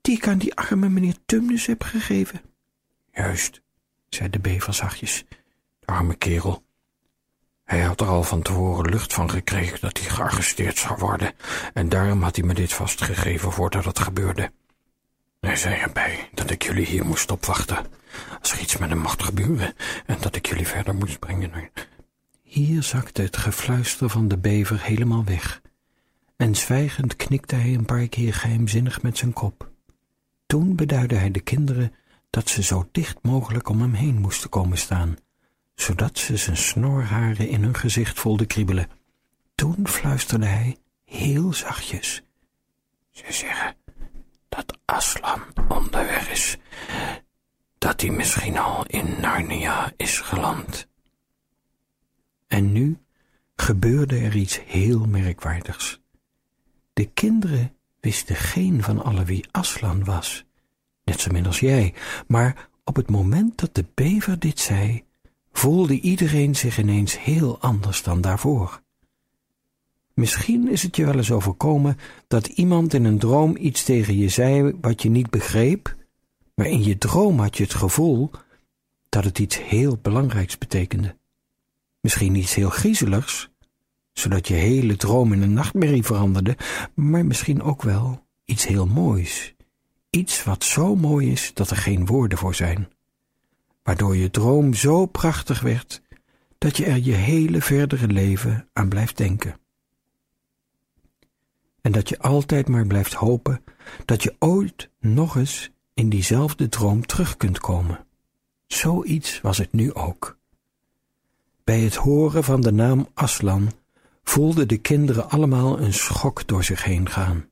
die 0.00 0.16
ik 0.16 0.28
aan 0.28 0.38
die 0.38 0.54
arme 0.54 0.88
meneer 0.88 1.16
Tumnus 1.26 1.66
heb 1.66 1.82
gegeven. 1.82 2.40
Juist, 3.12 3.62
zei 4.08 4.30
de 4.30 4.38
bever 4.38 4.74
zachtjes, 4.74 5.24
de 5.78 5.86
arme 5.86 6.14
kerel. 6.14 6.62
Hij 7.64 7.80
had 7.80 8.00
er 8.00 8.06
al 8.06 8.22
van 8.22 8.42
tevoren 8.42 8.90
lucht 8.90 9.12
van 9.12 9.30
gekregen 9.30 9.80
dat 9.80 9.98
hij 9.98 10.08
gearresteerd 10.08 10.78
zou 10.78 10.98
worden, 10.98 11.32
en 11.74 11.88
daarom 11.88 12.22
had 12.22 12.36
hij 12.36 12.44
me 12.44 12.54
dit 12.54 12.72
vastgegeven 12.72 13.52
voordat 13.52 13.84
het 13.84 13.98
gebeurde. 13.98 14.52
Hij 15.40 15.56
zei 15.56 15.74
erbij 15.74 16.28
dat 16.34 16.50
ik 16.50 16.62
jullie 16.62 16.86
hier 16.86 17.06
moest 17.06 17.30
opwachten, 17.30 17.86
als 18.40 18.52
er 18.52 18.60
iets 18.60 18.76
met 18.76 18.88
hem 18.88 18.98
mocht 18.98 19.22
gebeuren, 19.22 19.74
en 20.06 20.16
dat 20.20 20.36
ik 20.36 20.46
jullie 20.46 20.66
verder 20.66 20.94
moest 20.94 21.18
brengen. 21.18 21.70
Hier 22.42 22.82
zakte 22.82 23.22
het 23.22 23.36
gefluister 23.36 24.08
van 24.08 24.28
de 24.28 24.38
bever 24.38 24.82
helemaal 24.82 25.24
weg, 25.24 25.60
en 26.36 26.54
zwijgend 26.54 27.16
knikte 27.16 27.54
hij 27.54 27.74
een 27.74 27.84
paar 27.84 28.08
keer 28.08 28.34
geheimzinnig 28.34 29.02
met 29.02 29.18
zijn 29.18 29.32
kop. 29.32 29.70
Toen 30.46 30.76
beduidde 30.76 31.14
hij 31.14 31.30
de 31.30 31.40
kinderen 31.40 31.94
dat 32.30 32.48
ze 32.48 32.62
zo 32.62 32.88
dicht 32.92 33.18
mogelijk 33.22 33.68
om 33.68 33.80
hem 33.80 33.92
heen 33.92 34.18
moesten 34.18 34.50
komen 34.50 34.78
staan, 34.78 35.16
zodat 35.74 36.18
ze 36.18 36.36
zijn 36.36 36.56
snorharen 36.56 37.48
in 37.48 37.62
hun 37.62 37.74
gezicht 37.74 38.20
voelden 38.20 38.46
kriebelen. 38.46 38.88
Toen 39.54 39.88
fluisterde 39.88 40.46
hij 40.46 40.76
heel 41.04 41.52
zachtjes. 41.52 42.22
Ze 43.10 43.24
zeggen 43.28 43.76
dat 44.50 44.78
Aslan 44.84 45.42
onderweg 45.68 46.30
is, 46.30 46.56
dat 47.78 48.00
hij 48.00 48.10
misschien 48.10 48.58
al 48.58 48.86
in 48.86 49.20
Narnia 49.20 49.92
is 49.96 50.18
geland. 50.18 50.88
En 52.46 52.72
nu 52.72 52.98
gebeurde 53.56 54.18
er 54.18 54.36
iets 54.36 54.60
heel 54.64 55.06
merkwaardigs. 55.06 56.00
De 56.92 57.04
kinderen 57.04 57.76
wisten 58.00 58.36
geen 58.36 58.82
van 58.82 59.02
allen 59.02 59.24
wie 59.24 59.48
Aslan 59.50 60.04
was, 60.04 60.44
net 61.04 61.20
zo 61.20 61.30
min 61.32 61.46
als 61.46 61.60
jij, 61.60 61.94
maar 62.26 62.68
op 62.84 62.96
het 62.96 63.10
moment 63.10 63.58
dat 63.58 63.74
de 63.74 63.84
bever 63.94 64.38
dit 64.38 64.58
zei, 64.58 65.04
voelde 65.52 66.00
iedereen 66.00 66.56
zich 66.56 66.78
ineens 66.78 67.18
heel 67.18 67.60
anders 67.60 68.02
dan 68.02 68.20
daarvoor. 68.20 68.82
Misschien 70.20 70.68
is 70.68 70.82
het 70.82 70.96
je 70.96 71.04
wel 71.04 71.16
eens 71.16 71.30
overkomen 71.30 71.98
dat 72.28 72.46
iemand 72.46 72.94
in 72.94 73.04
een 73.04 73.18
droom 73.18 73.56
iets 73.56 73.84
tegen 73.84 74.18
je 74.18 74.28
zei 74.28 74.72
wat 74.80 75.02
je 75.02 75.10
niet 75.10 75.30
begreep, 75.30 75.96
maar 76.54 76.66
in 76.66 76.84
je 76.84 76.98
droom 76.98 77.38
had 77.38 77.56
je 77.56 77.62
het 77.62 77.74
gevoel 77.74 78.30
dat 79.08 79.24
het 79.24 79.38
iets 79.38 79.62
heel 79.62 79.98
belangrijks 80.02 80.58
betekende. 80.58 81.16
Misschien 82.00 82.34
iets 82.34 82.54
heel 82.54 82.70
griezeligs, 82.70 83.50
zodat 84.12 84.48
je 84.48 84.54
hele 84.54 84.96
droom 84.96 85.32
in 85.32 85.42
een 85.42 85.52
nachtmerrie 85.52 86.04
veranderde, 86.04 86.56
maar 86.94 87.26
misschien 87.26 87.62
ook 87.62 87.82
wel 87.82 88.26
iets 88.44 88.66
heel 88.66 88.86
moois. 88.86 89.54
Iets 90.10 90.44
wat 90.44 90.64
zo 90.64 90.96
mooi 90.96 91.30
is 91.30 91.50
dat 91.54 91.70
er 91.70 91.76
geen 91.76 92.06
woorden 92.06 92.38
voor 92.38 92.54
zijn. 92.54 92.88
Waardoor 93.82 94.16
je 94.16 94.30
droom 94.30 94.74
zo 94.74 95.06
prachtig 95.06 95.60
werd 95.60 96.02
dat 96.58 96.76
je 96.76 96.84
er 96.84 96.98
je 96.98 97.14
hele 97.14 97.60
verdere 97.60 98.06
leven 98.06 98.68
aan 98.72 98.88
blijft 98.88 99.16
denken. 99.16 99.59
En 101.82 101.92
dat 101.92 102.08
je 102.08 102.18
altijd 102.18 102.68
maar 102.68 102.86
blijft 102.86 103.14
hopen 103.14 103.64
dat 104.04 104.22
je 104.22 104.34
ooit 104.38 104.90
nog 105.00 105.36
eens 105.36 105.70
in 105.94 106.08
diezelfde 106.08 106.68
droom 106.68 107.06
terug 107.06 107.36
kunt 107.36 107.58
komen. 107.58 108.06
Zoiets 108.66 109.40
was 109.40 109.58
het 109.58 109.72
nu 109.72 109.94
ook. 109.94 110.38
Bij 111.64 111.80
het 111.80 111.94
horen 111.94 112.44
van 112.44 112.60
de 112.60 112.72
naam 112.72 113.08
Aslan 113.14 113.72
voelden 114.22 114.68
de 114.68 114.78
kinderen 114.78 115.30
allemaal 115.30 115.80
een 115.80 115.92
schok 115.92 116.46
door 116.46 116.64
zich 116.64 116.84
heen 116.84 117.08
gaan. 117.08 117.48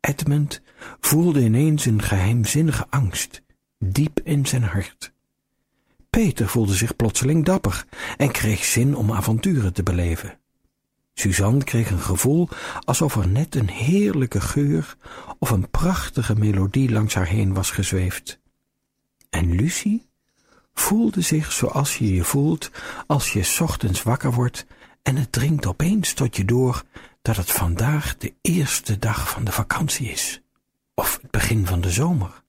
Edmund 0.00 0.62
voelde 1.00 1.40
ineens 1.40 1.84
een 1.84 2.02
geheimzinnige 2.02 2.86
angst, 2.90 3.42
diep 3.78 4.20
in 4.20 4.46
zijn 4.46 4.62
hart. 4.62 5.12
Peter 6.10 6.48
voelde 6.48 6.74
zich 6.74 6.96
plotseling 6.96 7.44
dapper 7.44 7.84
en 8.16 8.30
kreeg 8.30 8.64
zin 8.64 8.96
om 8.96 9.12
avonturen 9.12 9.72
te 9.72 9.82
beleven. 9.82 10.38
Suzanne 11.14 11.64
kreeg 11.64 11.90
een 11.90 12.00
gevoel 12.00 12.48
alsof 12.84 13.16
er 13.16 13.28
net 13.28 13.54
een 13.54 13.68
heerlijke 13.68 14.40
geur 14.40 14.96
of 15.38 15.50
een 15.50 15.70
prachtige 15.70 16.34
melodie 16.36 16.90
langs 16.90 17.14
haar 17.14 17.26
heen 17.26 17.54
was 17.54 17.70
gezweefd. 17.70 18.40
En 19.30 19.54
Lucie 19.54 20.08
voelde 20.74 21.20
zich 21.20 21.52
zoals 21.52 21.98
je 21.98 22.14
je 22.14 22.24
voelt 22.24 22.70
als 23.06 23.32
je 23.32 23.56
ochtends 23.60 24.02
wakker 24.02 24.32
wordt 24.32 24.66
en 25.02 25.16
het 25.16 25.32
dringt 25.32 25.66
opeens 25.66 26.12
tot 26.12 26.36
je 26.36 26.44
door 26.44 26.82
dat 27.22 27.36
het 27.36 27.50
vandaag 27.50 28.16
de 28.16 28.34
eerste 28.40 28.98
dag 28.98 29.30
van 29.30 29.44
de 29.44 29.52
vakantie 29.52 30.08
is, 30.08 30.42
of 30.94 31.18
het 31.22 31.30
begin 31.30 31.66
van 31.66 31.80
de 31.80 31.90
zomer. 31.90 32.42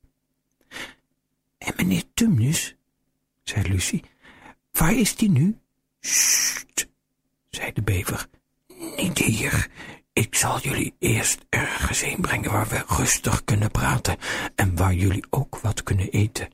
En 1.57 1.73
meneer 1.77 2.03
Tumnus, 2.13 2.75
zei 3.43 3.69
Lucie, 3.69 4.03
waar 4.71 4.93
is 4.93 5.15
die 5.15 5.29
nu? 5.29 5.57
Sst, 5.99 6.87
zei 7.49 7.73
de 7.73 7.81
bever, 7.81 8.27
niet 8.97 9.17
hier. 9.17 9.69
Ik 10.13 10.35
zal 10.35 10.59
jullie 10.59 10.95
eerst 10.99 11.45
ergens 11.49 12.01
heen 12.01 12.21
brengen 12.21 12.51
waar 12.51 12.67
we 12.67 12.83
rustig 12.87 13.43
kunnen 13.43 13.71
praten 13.71 14.17
en 14.55 14.75
waar 14.75 14.93
jullie 14.93 15.23
ook 15.29 15.59
wat 15.59 15.83
kunnen 15.83 16.09
eten. 16.09 16.47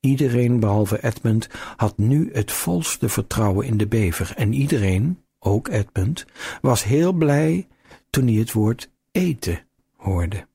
Iedereen 0.00 0.60
behalve 0.60 1.02
Edmund 1.02 1.48
had 1.76 1.98
nu 1.98 2.30
het 2.32 2.52
volste 2.52 3.08
vertrouwen 3.08 3.66
in 3.66 3.76
de 3.76 3.86
bever 3.86 4.32
en 4.36 4.52
iedereen, 4.52 5.22
ook 5.38 5.68
Edmund, 5.68 6.24
was 6.60 6.84
heel 6.84 7.12
blij 7.12 7.68
toen 8.10 8.26
hij 8.26 8.36
het 8.36 8.52
woord 8.52 8.90
eten 9.10 9.66
hoorde. 9.96 10.46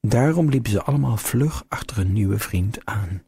Daarom 0.00 0.48
liepen 0.48 0.70
ze 0.70 0.82
allemaal 0.82 1.16
vlug 1.16 1.64
achter 1.68 1.98
een 1.98 2.12
nieuwe 2.12 2.38
vriend 2.38 2.78
aan. 2.84 3.22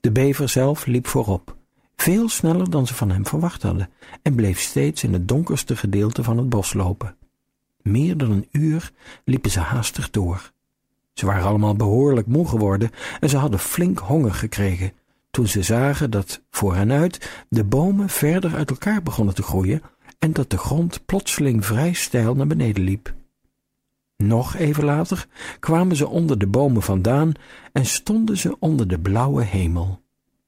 De 0.00 0.12
bever 0.12 0.48
zelf 0.48 0.86
liep 0.86 1.06
voorop, 1.06 1.56
veel 1.96 2.28
sneller 2.28 2.70
dan 2.70 2.86
ze 2.86 2.94
van 2.94 3.10
hem 3.10 3.26
verwacht 3.26 3.62
hadden, 3.62 3.90
en 4.22 4.34
bleef 4.34 4.60
steeds 4.60 5.02
in 5.02 5.12
het 5.12 5.28
donkerste 5.28 5.76
gedeelte 5.76 6.22
van 6.22 6.38
het 6.38 6.48
bos 6.48 6.72
lopen. 6.72 7.16
Meer 7.82 8.16
dan 8.16 8.30
een 8.30 8.48
uur 8.50 8.92
liepen 9.24 9.50
ze 9.50 9.60
haastig 9.60 10.10
door. 10.10 10.52
Ze 11.12 11.26
waren 11.26 11.46
allemaal 11.46 11.76
behoorlijk 11.76 12.26
moe 12.26 12.48
geworden 12.48 12.90
en 13.20 13.28
ze 13.28 13.36
hadden 13.36 13.58
flink 13.58 13.98
honger 13.98 14.34
gekregen 14.34 14.92
toen 15.30 15.46
ze 15.46 15.62
zagen 15.62 16.10
dat 16.10 16.42
voor 16.50 16.74
hen 16.74 16.92
uit 16.92 17.44
de 17.48 17.64
bomen 17.64 18.08
verder 18.08 18.54
uit 18.54 18.70
elkaar 18.70 19.02
begonnen 19.02 19.34
te 19.34 19.42
groeien 19.42 19.82
en 20.18 20.32
dat 20.32 20.50
de 20.50 20.58
grond 20.58 21.06
plotseling 21.06 21.66
vrij 21.66 21.92
steil 21.92 22.34
naar 22.34 22.46
beneden 22.46 22.84
liep. 22.84 23.14
Nog 24.16 24.56
even 24.56 24.84
later 24.84 25.26
kwamen 25.60 25.96
ze 25.96 26.08
onder 26.08 26.38
de 26.38 26.46
bomen 26.46 26.82
vandaan 26.82 27.32
en 27.72 27.86
stonden 27.86 28.36
ze 28.36 28.56
onder 28.58 28.88
de 28.88 29.00
blauwe 29.00 29.42
hemel. 29.42 30.02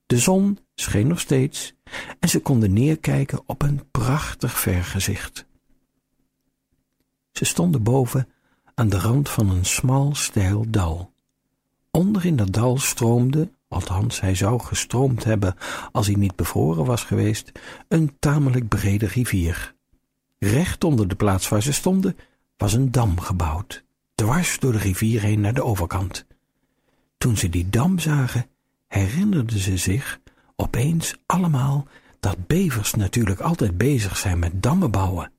De 0.07 0.19
zon 0.19 0.59
scheen 0.81 1.07
nog 1.07 1.21
steeds 1.21 1.75
en 2.21 2.29
ze 2.29 2.41
konden 2.41 2.73
neerkijken 2.73 3.41
op 3.47 3.63
een 3.63 3.91
prachtig 3.91 4.61
vergezicht. 4.61 5.47
Ze 7.33 7.45
stonden 7.45 7.83
boven 7.83 8.29
aan 8.75 8.89
de 8.89 8.99
rand 8.99 9.29
van 9.29 9.51
een 9.51 9.65
smal, 9.65 10.15
steil 10.15 10.65
dal. 10.69 11.13
Onder 11.91 12.25
in 12.25 12.37
dat 12.37 12.53
dal 12.53 12.79
stroomde, 12.79 13.51
althans 13.69 14.21
hij 14.21 14.35
zou 14.35 14.61
gestroomd 14.61 15.25
hebben 15.25 15.55
als 15.93 16.07
hij 16.07 16.17
niet 16.17 16.37
bevroren 16.37 16.85
was 16.85 17.05
geweest, 17.05 17.53
een 17.89 18.17
tamelijk 18.19 18.69
brede 18.69 19.07
rivier. 19.07 19.75
Recht 20.39 20.85
onder 20.85 21.09
de 21.09 21.15
plaats 21.15 21.49
waar 21.49 21.63
ze 21.63 21.73
stonden 21.73 22.17
was 22.57 22.73
een 22.73 22.91
dam 22.91 23.21
gebouwd, 23.21 23.85
dwars 24.15 24.59
door 24.59 24.73
de 24.73 24.79
rivier 24.79 25.21
heen 25.21 25.41
naar 25.41 25.55
de 25.55 25.65
overkant. 25.65 26.27
Toen 27.19 27.37
ze 27.37 27.49
die 27.49 27.69
dam 27.69 27.99
zagen, 27.99 28.47
herinnerden 28.87 29.59
ze 29.59 29.77
zich 29.77 30.21
opeens 30.57 31.17
allemaal 31.27 31.87
dat 32.21 32.47
bevers 32.47 32.95
natuurlijk 32.95 33.41
altijd 33.41 33.79
bezig 33.79 34.17
zijn 34.17 34.39
met 34.39 34.63
dammen 34.63 34.91
bouwen. 34.91 35.33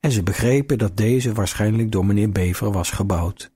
En 0.00 0.12
ze 0.12 0.22
begrepen 0.22 0.78
dat 0.78 0.96
deze 0.96 1.32
waarschijnlijk 1.32 1.92
door 1.92 2.06
meneer 2.06 2.30
Bever 2.30 2.72
was 2.72 2.90
gebouwd. 2.90 3.50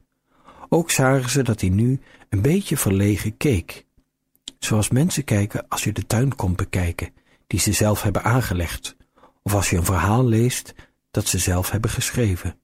Ook 0.68 0.90
zagen 0.90 1.30
ze 1.30 1.42
dat 1.42 1.60
hij 1.60 1.70
nu 1.70 2.00
een 2.28 2.42
beetje 2.42 2.76
verlegen 2.76 3.36
keek. 3.36 3.84
Zoals 4.58 4.90
mensen 4.90 5.24
kijken 5.24 5.68
als 5.68 5.84
je 5.84 5.92
de 5.92 6.06
tuin 6.06 6.36
komt 6.36 6.56
bekijken, 6.56 7.10
die 7.46 7.60
ze 7.60 7.72
zelf 7.72 8.02
hebben 8.02 8.24
aangelegd, 8.24 8.96
of 9.42 9.54
als 9.54 9.70
je 9.70 9.76
een 9.76 9.84
verhaal 9.84 10.26
leest 10.26 10.74
dat 11.10 11.26
ze 11.26 11.38
zelf 11.38 11.70
hebben 11.70 11.90
geschreven. 11.90 12.56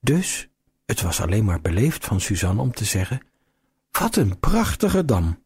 Dus 0.00 0.48
het 0.86 1.00
was 1.00 1.20
alleen 1.20 1.44
maar 1.44 1.60
beleefd 1.60 2.04
van 2.04 2.20
Suzanne 2.20 2.62
om 2.62 2.72
te 2.72 2.84
zeggen: 2.84 3.20
Wat 3.90 4.16
een 4.16 4.38
prachtige 4.38 5.04
dam! 5.04 5.38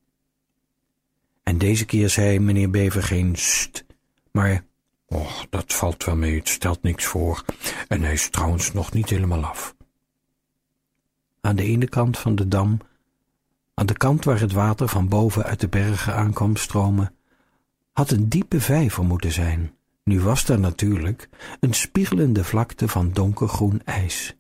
En 1.44 1.58
deze 1.58 1.84
keer 1.84 2.10
zei 2.10 2.40
meneer 2.40 2.70
Bever 2.70 3.02
geen 3.02 3.36
st, 3.36 3.84
maar 4.32 4.64
Och, 5.06 5.46
dat 5.50 5.72
valt 5.72 6.04
wel 6.04 6.16
mee, 6.16 6.38
het 6.38 6.48
stelt 6.48 6.82
niks 6.82 7.04
voor. 7.04 7.44
En 7.88 8.02
hij 8.02 8.12
is 8.12 8.30
trouwens 8.30 8.72
nog 8.72 8.92
niet 8.92 9.08
helemaal 9.08 9.44
af. 9.44 9.74
Aan 11.40 11.56
de 11.56 11.62
ene 11.62 11.88
kant 11.88 12.18
van 12.18 12.34
de 12.34 12.48
dam, 12.48 12.78
aan 13.74 13.86
de 13.86 13.96
kant 13.96 14.24
waar 14.24 14.40
het 14.40 14.52
water 14.52 14.88
van 14.88 15.08
boven 15.08 15.44
uit 15.44 15.60
de 15.60 15.68
bergen 15.68 16.14
aankwam 16.14 16.56
stromen, 16.56 17.14
had 17.92 18.10
een 18.10 18.28
diepe 18.28 18.60
vijver 18.60 19.04
moeten 19.04 19.32
zijn. 19.32 19.74
Nu 20.04 20.20
was 20.20 20.44
daar 20.44 20.60
natuurlijk 20.60 21.28
een 21.60 21.74
spiegelende 21.74 22.44
vlakte 22.44 22.88
van 22.88 23.12
donkergroen 23.12 23.82
ijs. 23.84 24.36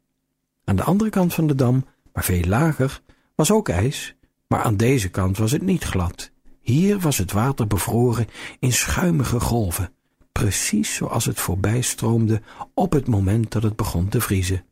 Aan 0.64 0.76
de 0.76 0.82
andere 0.82 1.10
kant 1.10 1.34
van 1.34 1.46
de 1.46 1.54
dam, 1.54 1.86
maar 2.12 2.24
veel 2.24 2.44
lager, 2.44 3.00
was 3.34 3.50
ook 3.50 3.68
ijs, 3.68 4.16
maar 4.46 4.62
aan 4.62 4.76
deze 4.76 5.08
kant 5.08 5.36
was 5.36 5.52
het 5.52 5.62
niet 5.62 5.84
glad. 5.84 6.32
Hier 6.64 6.98
was 6.98 7.18
het 7.18 7.32
water 7.32 7.66
bevroren 7.66 8.26
in 8.58 8.72
schuimige 8.72 9.40
golven, 9.40 9.92
precies 10.32 10.94
zoals 10.94 11.24
het 11.24 11.40
voorbij 11.40 11.80
stroomde 11.80 12.42
op 12.74 12.92
het 12.92 13.06
moment 13.06 13.52
dat 13.52 13.62
het 13.62 13.76
begon 13.76 14.08
te 14.08 14.20
vriezen. 14.20 14.64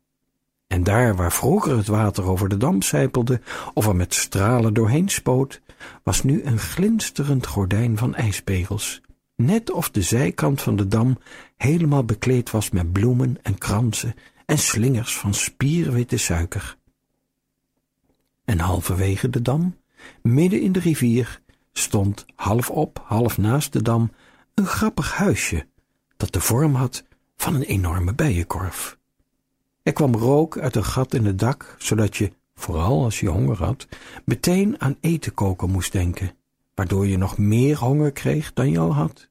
En 0.67 0.83
daar 0.83 1.15
waar 1.15 1.31
vroeger 1.31 1.77
het 1.77 1.87
water 1.87 2.23
over 2.23 2.49
de 2.49 2.57
dam 2.57 2.81
sijpelde 2.81 3.41
of 3.73 3.87
er 3.87 3.95
met 3.95 4.13
stralen 4.13 4.73
doorheen 4.73 5.09
spoot, 5.09 5.61
was 6.03 6.23
nu 6.23 6.43
een 6.43 6.59
glinsterend 6.59 7.47
gordijn 7.47 7.97
van 7.97 8.15
ijspegels, 8.15 9.01
net 9.35 9.71
of 9.71 9.89
de 9.89 10.01
zijkant 10.01 10.61
van 10.61 10.75
de 10.75 10.87
dam 10.87 11.17
helemaal 11.57 12.03
bekleed 12.03 12.51
was 12.51 12.69
met 12.69 12.91
bloemen 12.91 13.37
en 13.41 13.57
kransen 13.57 14.15
en 14.45 14.57
slingers 14.57 15.17
van 15.17 15.33
spierwitte 15.33 16.17
suiker. 16.17 16.77
En 18.45 18.59
halverwege 18.59 19.29
de 19.29 19.41
dam, 19.41 19.75
midden 20.21 20.61
in 20.61 20.71
de 20.71 20.79
rivier, 20.79 21.41
stond 21.73 22.25
half 22.35 22.69
op, 22.69 23.01
half 23.05 23.37
naast 23.37 23.73
de 23.73 23.81
dam 23.81 24.11
een 24.53 24.65
grappig 24.65 25.13
huisje 25.13 25.67
dat 26.17 26.33
de 26.33 26.41
vorm 26.41 26.75
had 26.75 27.03
van 27.35 27.55
een 27.55 27.63
enorme 27.63 28.13
bijenkorf. 28.13 28.97
Er 29.83 29.93
kwam 29.93 30.15
rook 30.15 30.57
uit 30.57 30.75
een 30.75 30.85
gat 30.85 31.13
in 31.13 31.25
het 31.25 31.39
dak, 31.39 31.75
zodat 31.77 32.17
je, 32.17 32.31
vooral 32.55 33.03
als 33.03 33.19
je 33.19 33.29
honger 33.29 33.57
had, 33.57 33.87
meteen 34.25 34.81
aan 34.81 34.97
eten 34.99 35.33
koken 35.33 35.69
moest 35.69 35.91
denken, 35.91 36.35
waardoor 36.75 37.07
je 37.07 37.17
nog 37.17 37.37
meer 37.37 37.77
honger 37.77 38.11
kreeg 38.11 38.53
dan 38.53 38.69
je 38.69 38.79
al 38.79 38.93
had. 38.93 39.29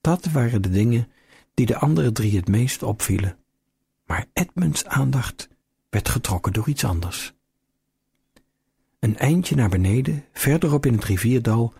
Dat 0.00 0.24
waren 0.24 0.62
de 0.62 0.70
dingen 0.70 1.08
die 1.54 1.66
de 1.66 1.78
andere 1.78 2.12
drie 2.12 2.36
het 2.36 2.48
meest 2.48 2.82
opvielen. 2.82 3.38
Maar 4.06 4.26
Edmunds 4.32 4.84
aandacht 4.84 5.48
werd 5.90 6.08
getrokken 6.08 6.52
door 6.52 6.68
iets 6.68 6.84
anders. 6.84 7.35
Een 9.06 9.18
eindje 9.18 9.54
naar 9.54 9.68
beneden, 9.68 10.24
verderop 10.32 10.86
in 10.86 10.92
het 10.92 11.04
rivierdal, 11.04 11.74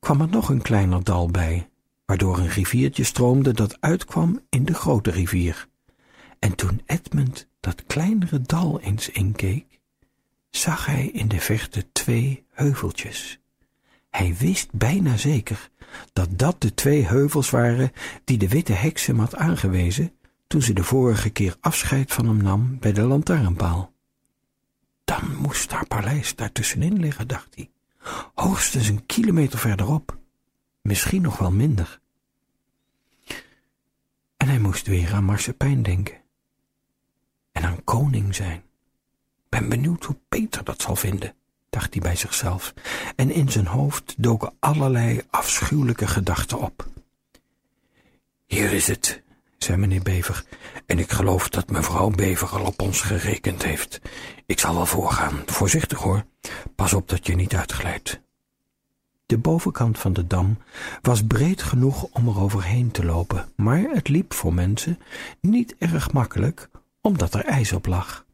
kwam 0.00 0.20
er 0.20 0.28
nog 0.28 0.48
een 0.48 0.62
kleiner 0.62 1.04
dal 1.04 1.28
bij, 1.28 1.68
waardoor 2.04 2.38
een 2.38 2.48
riviertje 2.48 3.04
stroomde 3.04 3.52
dat 3.52 3.80
uitkwam 3.80 4.40
in 4.48 4.64
de 4.64 4.74
grote 4.74 5.10
rivier. 5.10 5.68
En 6.38 6.54
toen 6.54 6.82
Edmund 6.86 7.48
dat 7.60 7.84
kleinere 7.86 8.40
dal 8.40 8.80
eens 8.80 9.08
inkeek, 9.08 9.80
zag 10.50 10.86
hij 10.86 11.06
in 11.06 11.28
de 11.28 11.40
verte 11.40 11.92
twee 11.92 12.44
heuveltjes. 12.50 13.40
Hij 14.10 14.34
wist 14.38 14.72
bijna 14.72 15.16
zeker 15.16 15.70
dat 16.12 16.38
dat 16.38 16.60
de 16.60 16.74
twee 16.74 17.06
heuvels 17.06 17.50
waren 17.50 17.92
die 18.24 18.38
de 18.38 18.48
witte 18.48 18.72
heks 18.72 19.06
hem 19.06 19.18
had 19.18 19.36
aangewezen 19.36 20.12
toen 20.46 20.62
ze 20.62 20.72
de 20.72 20.84
vorige 20.84 21.30
keer 21.30 21.56
afscheid 21.60 22.12
van 22.12 22.26
hem 22.26 22.42
nam 22.42 22.78
bij 22.78 22.92
de 22.92 23.02
lantaarnpaal. 23.02 23.92
Dan 25.10 25.36
moest 25.36 25.70
haar 25.70 25.86
paleis 25.86 26.34
daartussenin 26.34 27.00
liggen, 27.00 27.28
dacht 27.28 27.54
hij. 27.54 27.70
Hoogstens 28.34 28.88
een 28.88 29.06
kilometer 29.06 29.58
verderop. 29.58 30.18
Misschien 30.82 31.22
nog 31.22 31.38
wel 31.38 31.50
minder. 31.50 32.00
En 34.36 34.48
hij 34.48 34.58
moest 34.58 34.86
weer 34.86 35.14
aan 35.14 35.24
Marsepijn 35.24 35.82
denken. 35.82 36.20
En 37.52 37.64
aan 37.64 37.84
koning 37.84 38.34
zijn. 38.34 38.62
Ben 39.48 39.68
benieuwd 39.68 40.04
hoe 40.04 40.16
Peter 40.28 40.64
dat 40.64 40.82
zal 40.82 40.96
vinden, 40.96 41.34
dacht 41.70 41.92
hij 41.92 42.02
bij 42.02 42.16
zichzelf. 42.16 42.74
En 43.16 43.30
in 43.30 43.48
zijn 43.48 43.66
hoofd 43.66 44.14
doken 44.16 44.52
allerlei 44.58 45.22
afschuwelijke 45.30 46.06
gedachten 46.06 46.58
op. 46.58 46.88
Hier 48.46 48.72
is 48.72 48.86
het, 48.86 49.22
zei 49.64 49.78
meneer 49.78 50.02
Bever, 50.02 50.44
en 50.86 50.98
ik 50.98 51.10
geloof 51.10 51.48
dat 51.48 51.70
mevrouw 51.70 52.10
Bever 52.10 52.48
al 52.48 52.64
op 52.64 52.82
ons 52.82 53.00
gerekend 53.00 53.62
heeft. 53.62 54.00
Ik 54.46 54.58
zal 54.58 54.74
wel 54.74 54.86
voorgaan, 54.86 55.42
voorzichtig 55.46 55.98
hoor. 55.98 56.24
Pas 56.74 56.92
op 56.92 57.08
dat 57.08 57.26
je 57.26 57.34
niet 57.34 57.54
uitglijdt. 57.54 58.20
De 59.26 59.38
bovenkant 59.38 59.98
van 59.98 60.12
de 60.12 60.26
dam 60.26 60.58
was 61.02 61.26
breed 61.26 61.62
genoeg 61.62 62.02
om 62.02 62.28
er 62.28 62.40
overheen 62.40 62.90
te 62.90 63.04
lopen, 63.04 63.52
maar 63.56 63.80
het 63.80 64.08
liep 64.08 64.34
voor 64.34 64.54
mensen 64.54 64.98
niet 65.40 65.74
erg 65.78 66.12
makkelijk, 66.12 66.70
omdat 67.00 67.34
er 67.34 67.44
ijs 67.44 67.72
op 67.72 67.86
lag. 67.86 68.24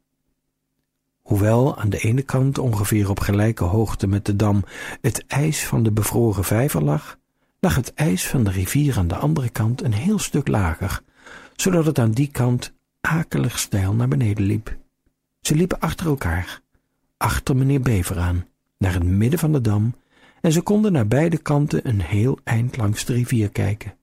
Hoewel 1.23 1.79
aan 1.79 1.91
de 1.91 1.99
ene 1.99 2.23
kant 2.23 2.59
ongeveer 2.59 3.11
op 3.11 3.21
gelijke 3.21 3.65
hoogte 3.65 4.07
met 4.07 4.25
de 4.25 4.37
dam 4.37 4.65
het 5.01 5.27
ijs 5.27 5.67
van 5.67 5.83
de 5.83 5.93
bevroren 5.93 6.45
vijver 6.45 6.83
lag, 6.83 7.19
lag 7.61 7.75
het 7.75 7.95
ijs 7.95 8.27
van 8.27 8.45
de 8.45 8.51
rivier 8.51 8.99
aan 8.99 9.09
de 9.09 9.17
andere 9.17 9.49
kant 9.49 9.83
een 9.83 9.93
heel 9.93 10.19
stuk 10.19 10.49
lager, 10.49 11.03
zodat 11.57 11.87
het 11.87 11.99
aan 11.99 12.11
die 12.11 12.31
kant 12.31 12.73
akelig 13.01 13.59
steil 13.59 13.95
naar 13.95 14.09
beneden 14.09 14.45
liep. 14.45 14.77
Ze 15.41 15.55
liepen 15.55 15.81
achter 15.81 16.07
elkaar, 16.07 16.61
achter 17.17 17.57
meneer 17.57 17.81
Bever 17.81 18.19
aan, 18.19 18.47
naar 18.79 18.93
het 18.93 19.05
midden 19.05 19.39
van 19.39 19.53
de 19.53 19.61
dam, 19.61 19.95
en 20.41 20.53
ze 20.53 20.61
konden 20.61 20.93
naar 20.93 21.07
beide 21.07 21.39
kanten 21.39 21.89
een 21.89 22.01
heel 22.01 22.39
eind 22.45 22.77
langs 22.77 23.05
de 23.05 23.13
rivier 23.13 23.51
kijken. 23.51 23.95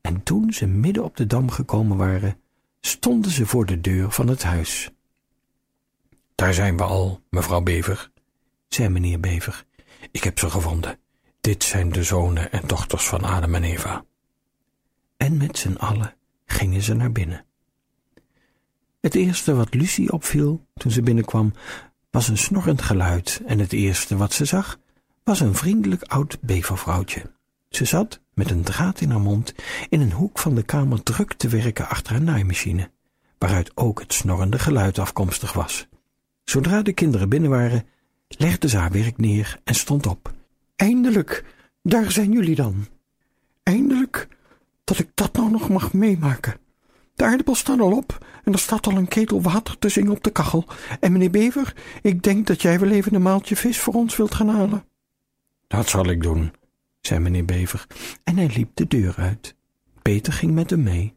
En 0.00 0.22
toen 0.22 0.52
ze 0.52 0.66
midden 0.66 1.04
op 1.04 1.16
de 1.16 1.26
dam 1.26 1.50
gekomen 1.50 1.96
waren, 1.96 2.40
stonden 2.80 3.30
ze 3.30 3.46
voor 3.46 3.66
de 3.66 3.80
deur 3.80 4.10
van 4.10 4.28
het 4.28 4.42
huis. 4.42 4.90
Daar 6.34 6.54
zijn 6.54 6.76
we 6.76 6.82
al, 6.82 7.20
mevrouw 7.30 7.60
Bever, 7.60 8.10
zei 8.68 8.88
meneer 8.88 9.20
Bever. 9.20 9.64
Ik 10.10 10.24
heb 10.24 10.38
ze 10.38 10.50
gevonden. 10.50 10.98
Dit 11.40 11.64
zijn 11.64 11.92
de 11.92 12.02
zonen 12.02 12.52
en 12.52 12.62
dochters 12.66 13.06
van 13.06 13.24
Adam 13.24 13.54
en 13.54 13.64
Eva. 13.64 14.04
En 15.16 15.36
met 15.36 15.58
z'n 15.58 15.74
allen 15.74 16.14
gingen 16.46 16.82
ze 16.82 16.94
naar 16.94 17.12
binnen. 17.12 17.44
Het 19.00 19.14
eerste 19.14 19.54
wat 19.54 19.74
Lucie 19.74 20.12
opviel 20.12 20.66
toen 20.74 20.90
ze 20.90 21.02
binnenkwam, 21.02 21.52
was 22.10 22.28
een 22.28 22.38
snorrend 22.38 22.82
geluid, 22.82 23.42
en 23.46 23.58
het 23.58 23.72
eerste 23.72 24.16
wat 24.16 24.32
ze 24.32 24.44
zag, 24.44 24.78
was 25.24 25.40
een 25.40 25.54
vriendelijk 25.54 26.02
oud 26.02 26.38
bevervrouwtje. 26.40 27.22
Ze 27.68 27.84
zat, 27.84 28.20
met 28.34 28.50
een 28.50 28.62
draad 28.62 29.00
in 29.00 29.10
haar 29.10 29.20
mond, 29.20 29.54
in 29.88 30.00
een 30.00 30.12
hoek 30.12 30.38
van 30.38 30.54
de 30.54 30.62
kamer 30.62 31.02
druk 31.02 31.32
te 31.32 31.48
werken 31.48 31.88
achter 31.88 32.16
een 32.16 32.24
naaimachine, 32.24 32.90
waaruit 33.38 33.70
ook 33.74 34.00
het 34.00 34.12
snorrende 34.12 34.58
geluid 34.58 34.98
afkomstig 34.98 35.52
was. 35.52 35.86
Zodra 36.44 36.82
de 36.82 36.92
kinderen 36.92 37.28
binnen 37.28 37.50
waren, 37.50 37.86
legde 38.28 38.68
ze 38.68 38.76
haar 38.76 38.92
werk 38.92 39.16
neer 39.16 39.60
en 39.64 39.74
stond 39.74 40.06
op. 40.06 40.32
Eindelijk, 40.76 41.44
daar 41.82 42.10
zijn 42.10 42.32
jullie 42.32 42.54
dan. 42.54 42.86
Eindelijk 43.62 44.28
dat 44.86 44.98
ik 44.98 45.10
dat 45.14 45.32
nou 45.32 45.50
nog 45.50 45.68
mag 45.68 45.92
meemaken. 45.92 46.56
De 47.14 47.24
aardappels 47.24 47.58
staan 47.58 47.80
al 47.80 47.96
op 47.96 48.26
en 48.44 48.52
er 48.52 48.58
staat 48.58 48.86
al 48.86 48.96
een 48.96 49.08
ketel 49.08 49.42
water 49.42 49.78
te 49.78 49.88
zingen 49.88 50.12
op 50.12 50.24
de 50.24 50.30
kachel. 50.30 50.64
En 51.00 51.12
meneer 51.12 51.30
Bever, 51.30 51.74
ik 52.02 52.22
denk 52.22 52.46
dat 52.46 52.62
jij 52.62 52.78
wel 52.80 52.90
even 52.90 53.14
een 53.14 53.22
maaltje 53.22 53.56
vis 53.56 53.80
voor 53.80 53.94
ons 53.94 54.16
wilt 54.16 54.34
gaan 54.34 54.48
halen. 54.48 54.84
Dat 55.66 55.88
zal 55.88 56.04
ik 56.04 56.22
doen, 56.22 56.52
zei 57.00 57.20
meneer 57.20 57.44
Bever, 57.44 57.86
en 58.24 58.36
hij 58.36 58.50
liep 58.54 58.70
de 58.74 58.86
deur 58.86 59.14
uit. 59.16 59.56
Peter 60.02 60.32
ging 60.32 60.52
met 60.52 60.70
hem 60.70 60.82
mee. 60.82 61.14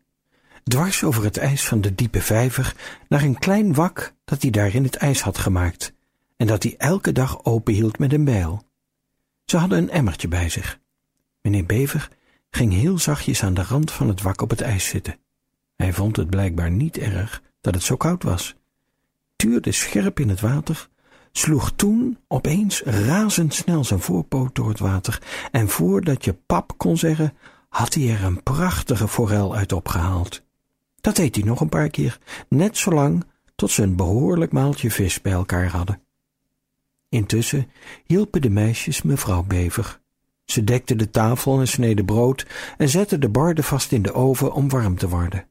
Dwars 0.63 1.03
over 1.03 1.23
het 1.23 1.37
ijs 1.37 1.65
van 1.65 1.81
de 1.81 1.95
diepe 1.95 2.21
vijver 2.21 2.75
naar 3.07 3.23
een 3.23 3.39
klein 3.39 3.73
wak 3.73 4.13
dat 4.25 4.41
hij 4.41 4.51
daar 4.51 4.75
in 4.75 4.83
het 4.83 4.95
ijs 4.95 5.21
had 5.21 5.37
gemaakt 5.37 5.93
en 6.37 6.47
dat 6.47 6.63
hij 6.63 6.75
elke 6.77 7.11
dag 7.11 7.43
openhield 7.43 7.99
met 7.99 8.13
een 8.13 8.23
bijl. 8.23 8.63
Ze 9.45 9.57
hadden 9.57 9.77
een 9.77 9.89
emmertje 9.89 10.27
bij 10.27 10.49
zich. 10.49 10.79
Meneer 11.41 11.65
Bever 11.65 12.09
ging 12.49 12.73
heel 12.73 12.97
zachtjes 12.97 13.43
aan 13.43 13.53
de 13.53 13.63
rand 13.63 13.91
van 13.91 14.07
het 14.07 14.21
wak 14.21 14.41
op 14.41 14.49
het 14.49 14.61
ijs 14.61 14.87
zitten. 14.87 15.17
Hij 15.75 15.93
vond 15.93 16.15
het 16.15 16.29
blijkbaar 16.29 16.71
niet 16.71 16.97
erg 16.97 17.41
dat 17.61 17.73
het 17.73 17.83
zo 17.83 17.95
koud 17.95 18.23
was, 18.23 18.55
tuurde 19.35 19.71
scherp 19.71 20.19
in 20.19 20.29
het 20.29 20.39
water, 20.39 20.89
sloeg 21.31 21.71
toen 21.71 22.17
opeens 22.27 22.81
razendsnel 22.81 23.83
zijn 23.83 23.99
voorpoot 23.99 24.55
door 24.55 24.69
het 24.69 24.79
water 24.79 25.21
en 25.51 25.69
voordat 25.69 26.25
je 26.25 26.33
pap 26.33 26.73
kon 26.77 26.97
zeggen, 26.97 27.33
had 27.69 27.93
hij 27.93 28.09
er 28.09 28.23
een 28.23 28.43
prachtige 28.43 29.07
forel 29.07 29.55
uit 29.55 29.71
opgehaald. 29.71 30.43
Dat 31.01 31.15
deed 31.15 31.35
hij 31.35 31.43
nog 31.43 31.61
een 31.61 31.69
paar 31.69 31.89
keer, 31.89 32.17
net 32.49 32.77
zo 32.77 32.91
lang 32.91 33.25
tot 33.55 33.71
ze 33.71 33.83
een 33.83 33.95
behoorlijk 33.95 34.51
maaltje 34.51 34.91
vis 34.91 35.21
bij 35.21 35.31
elkaar 35.31 35.67
hadden. 35.67 36.01
Intussen 37.09 37.71
hielpen 38.05 38.41
de 38.41 38.49
meisjes 38.49 39.01
mevrouw 39.01 39.43
Bever. 39.43 39.99
Ze 40.49 40.63
dekten 40.63 40.97
de 40.97 41.09
tafel 41.09 41.59
en 41.59 41.67
sneden 41.67 42.05
brood 42.05 42.45
en 42.77 42.89
zetten 42.89 43.21
de 43.21 43.29
borden 43.29 43.63
vast 43.63 43.91
in 43.91 44.01
de 44.01 44.13
oven 44.13 44.53
om 44.53 44.69
warm 44.69 44.97
te 44.97 45.09
worden. 45.09 45.45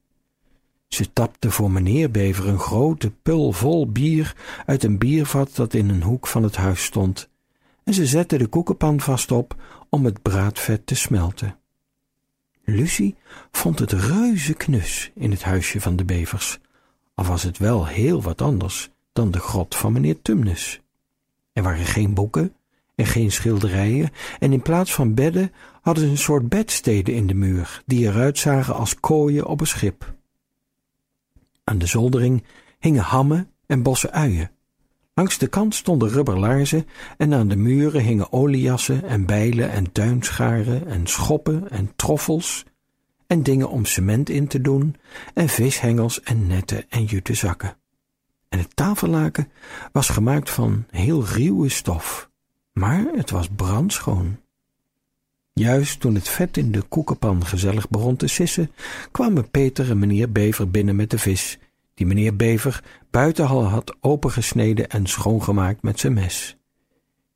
Ze 0.89 1.13
tapte 1.13 1.51
voor 1.51 1.71
meneer 1.71 2.11
Bever 2.11 2.49
een 2.49 2.59
grote 2.59 3.11
pul 3.11 3.53
vol 3.53 3.93
bier 3.93 4.37
uit 4.67 4.85
een 4.85 4.99
biervat 4.99 5.57
dat 5.57 5.75
in 5.75 5.89
een 5.89 6.03
hoek 6.03 6.27
van 6.27 6.43
het 6.43 6.57
huis 6.57 6.85
stond, 6.85 7.29
en 7.85 7.95
ze 7.95 8.07
zette 8.07 8.39
de 8.39 8.47
koekenpan 8.47 9.01
vast 9.01 9.33
op 9.33 9.57
om 9.89 10.05
het 10.05 10.23
braadvet 10.23 10.87
te 10.87 10.95
smelten. 10.95 11.57
Lucie 12.65 13.17
vond 13.51 13.79
het 13.79 13.93
reuze 13.93 14.55
knus 14.55 15.11
in 15.15 15.31
het 15.31 15.43
huisje 15.43 15.81
van 15.81 15.97
de 15.97 16.05
Bevers, 16.05 16.59
al 17.15 17.25
was 17.25 17.43
het 17.43 17.59
wel 17.59 17.87
heel 17.87 18.23
wat 18.23 18.43
anders 18.43 18.91
dan 19.13 19.31
de 19.31 19.41
grot 19.41 19.75
van 19.75 19.93
meneer 19.93 20.23
Tumnus. 20.23 20.81
Er 21.53 21.63
waren 21.63 21.87
geen 21.87 22.15
boeken 22.15 22.53
en 22.99 23.07
geen 23.07 23.33
schilderijen, 23.33 24.11
en 24.39 24.53
in 24.53 24.63
plaats 24.63 24.95
van 24.95 25.15
bedden 25.15 25.53
hadden 25.81 26.05
ze 26.05 26.11
een 26.11 26.19
soort 26.19 26.49
bedsteden 26.49 27.15
in 27.15 27.27
de 27.27 27.35
muur, 27.35 27.83
die 27.87 28.07
eruit 28.07 28.39
zagen 28.39 28.75
als 28.75 29.01
kooien 29.01 29.47
op 29.47 29.61
een 29.61 29.67
schip. 29.67 30.15
Aan 31.65 31.79
de 31.79 31.87
zoldering 31.87 32.45
hingen 32.79 33.03
hammen 33.03 33.51
en 33.67 33.83
bossen 33.83 34.13
uien. 34.13 34.51
Langs 35.15 35.39
de 35.39 35.47
kant 35.47 35.75
stonden 35.75 36.09
rubberlaarzen 36.09 36.87
en 37.17 37.35
aan 37.35 37.49
de 37.49 37.57
muren 37.57 38.03
hingen 38.03 38.33
oliejassen 38.33 39.05
en 39.05 39.27
bijlen 39.27 39.71
en 39.71 39.93
tuinscharen 39.93 40.87
en 40.87 41.07
schoppen 41.07 41.71
en 41.71 41.93
troffels 41.97 42.65
en 43.27 43.43
dingen 43.43 43.71
om 43.71 43.85
cement 43.85 44.29
in 44.29 44.47
te 44.47 44.61
doen 44.61 44.97
en 45.35 45.49
vishengels 45.49 46.23
en 46.23 46.47
netten 46.47 46.85
en 46.89 47.05
jute 47.05 47.35
zakken. 47.35 47.77
En 48.49 48.59
het 48.59 48.77
tafellaken 48.77 49.51
was 49.93 50.09
gemaakt 50.09 50.51
van 50.51 50.85
heel 50.91 51.25
ruwe 51.25 51.69
stof, 51.69 52.28
maar 52.79 53.05
het 53.15 53.31
was 53.31 53.49
brandschoon. 53.57 54.37
Juist 55.53 56.01
toen 56.01 56.15
het 56.15 56.29
vet 56.29 56.57
in 56.57 56.73
de 56.73 56.83
koekenpan 56.83 57.47
gezellig 57.47 57.89
begon 57.89 58.17
te 58.17 58.27
sissen, 58.27 58.71
kwamen 59.11 59.51
Peter 59.51 59.91
en 59.91 59.99
meneer 59.99 60.33
Bever 60.33 60.71
binnen 60.71 60.97
met 60.97 61.11
de 61.11 61.19
vis, 61.19 61.59
die 61.95 62.07
meneer 62.07 62.37
Bever 62.37 62.85
buiten 63.11 63.47
al 63.47 63.65
had 63.65 63.97
opengesneden 64.01 64.89
en 64.89 65.07
schoongemaakt 65.07 65.83
met 65.83 66.01
zijn 66.01 66.13
mes. 66.13 66.57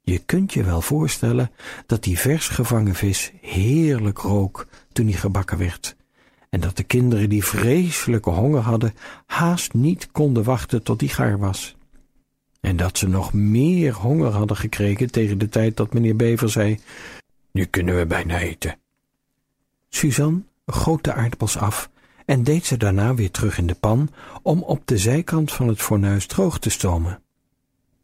Je 0.03 0.19
kunt 0.19 0.53
je 0.53 0.63
wel 0.63 0.81
voorstellen 0.81 1.51
dat 1.87 2.03
die 2.03 2.19
vers 2.19 2.49
gevangen 2.49 2.95
vis 2.95 3.33
heerlijk 3.41 4.19
rook 4.19 4.67
toen 4.93 5.07
hij 5.07 5.17
gebakken 5.17 5.59
werd, 5.59 5.97
en 6.51 6.61
dat 6.61 6.77
de 6.77 6.83
kinderen 6.85 7.29
die 7.29 7.45
vreselijke 7.45 8.31
honger 8.31 8.61
hadden 8.61 8.95
haast 9.27 9.75
niet 9.75 10.09
konden 10.13 10.45
wachten 10.45 10.83
tot 10.83 10.99
die 10.99 11.09
gaar 11.09 11.39
was. 11.39 11.77
En 12.63 12.77
dat 12.77 12.99
ze 12.99 13.09
nog 13.09 13.33
meer 13.33 13.95
honger 13.95 14.31
hadden 14.31 14.57
gekregen 14.57 15.11
tegen 15.11 15.39
de 15.39 15.49
tijd 15.49 15.77
dat 15.77 15.93
meneer 15.93 16.17
Bever 16.17 16.51
zei, 16.51 16.79
nu 17.51 17.65
kunnen 17.65 17.97
we 17.97 18.07
bijna 18.07 18.39
eten. 18.39 18.79
Suzanne 19.89 20.43
goot 20.67 21.05
de 21.05 21.13
aardappels 21.13 21.57
af 21.57 21.91
en 22.27 22.43
deed 22.43 22.67
ze 22.67 22.77
daarna 22.77 23.15
weer 23.15 23.31
terug 23.31 23.59
in 23.59 23.67
de 23.67 23.75
pan 23.75 24.11
om 24.43 24.63
op 24.63 24.87
de 24.87 24.99
zijkant 24.99 25.53
van 25.53 25.69
het 25.69 25.83
fornuis 25.83 26.27
droog 26.27 26.59
te 26.59 26.71
stomen. 26.71 27.23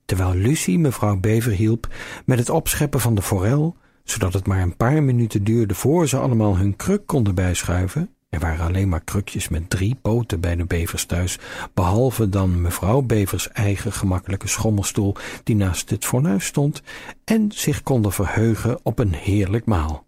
Terwijl 0.04 0.34
Lucie 0.34 0.78
mevrouw 0.78 1.16
Bever 1.16 1.52
hielp 1.52 1.94
met 2.24 2.38
het 2.38 2.50
opscheppen 2.50 3.00
van 3.00 3.14
de 3.14 3.22
forel, 3.22 3.76
zodat 4.04 4.32
het 4.32 4.46
maar 4.46 4.62
een 4.62 4.76
paar 4.76 5.02
minuten 5.02 5.44
duurde 5.44 5.74
voor 5.74 6.08
ze 6.08 6.18
allemaal 6.18 6.56
hun 6.56 6.76
kruk 6.76 7.06
konden 7.06 7.34
bijschuiven, 7.34 8.10
er 8.28 8.40
waren 8.40 8.66
alleen 8.66 8.88
maar 8.88 9.04
krukjes 9.04 9.48
met 9.48 9.70
drie 9.70 9.94
poten 10.02 10.40
bij 10.40 10.56
de 10.56 10.64
bevers 10.64 11.04
thuis, 11.04 11.38
behalve 11.74 12.28
dan 12.28 12.60
mevrouw 12.60 13.00
Bevers 13.00 13.48
eigen 13.48 13.92
gemakkelijke 13.92 14.48
schommelstoel 14.48 15.14
die 15.44 15.56
naast 15.56 15.90
het 15.90 16.04
fornuis 16.04 16.44
stond 16.44 16.82
en 17.24 17.52
zich 17.52 17.82
konden 17.82 18.12
verheugen 18.12 18.78
op 18.82 18.98
een 18.98 19.14
heerlijk 19.14 19.64
maal. 19.64 20.06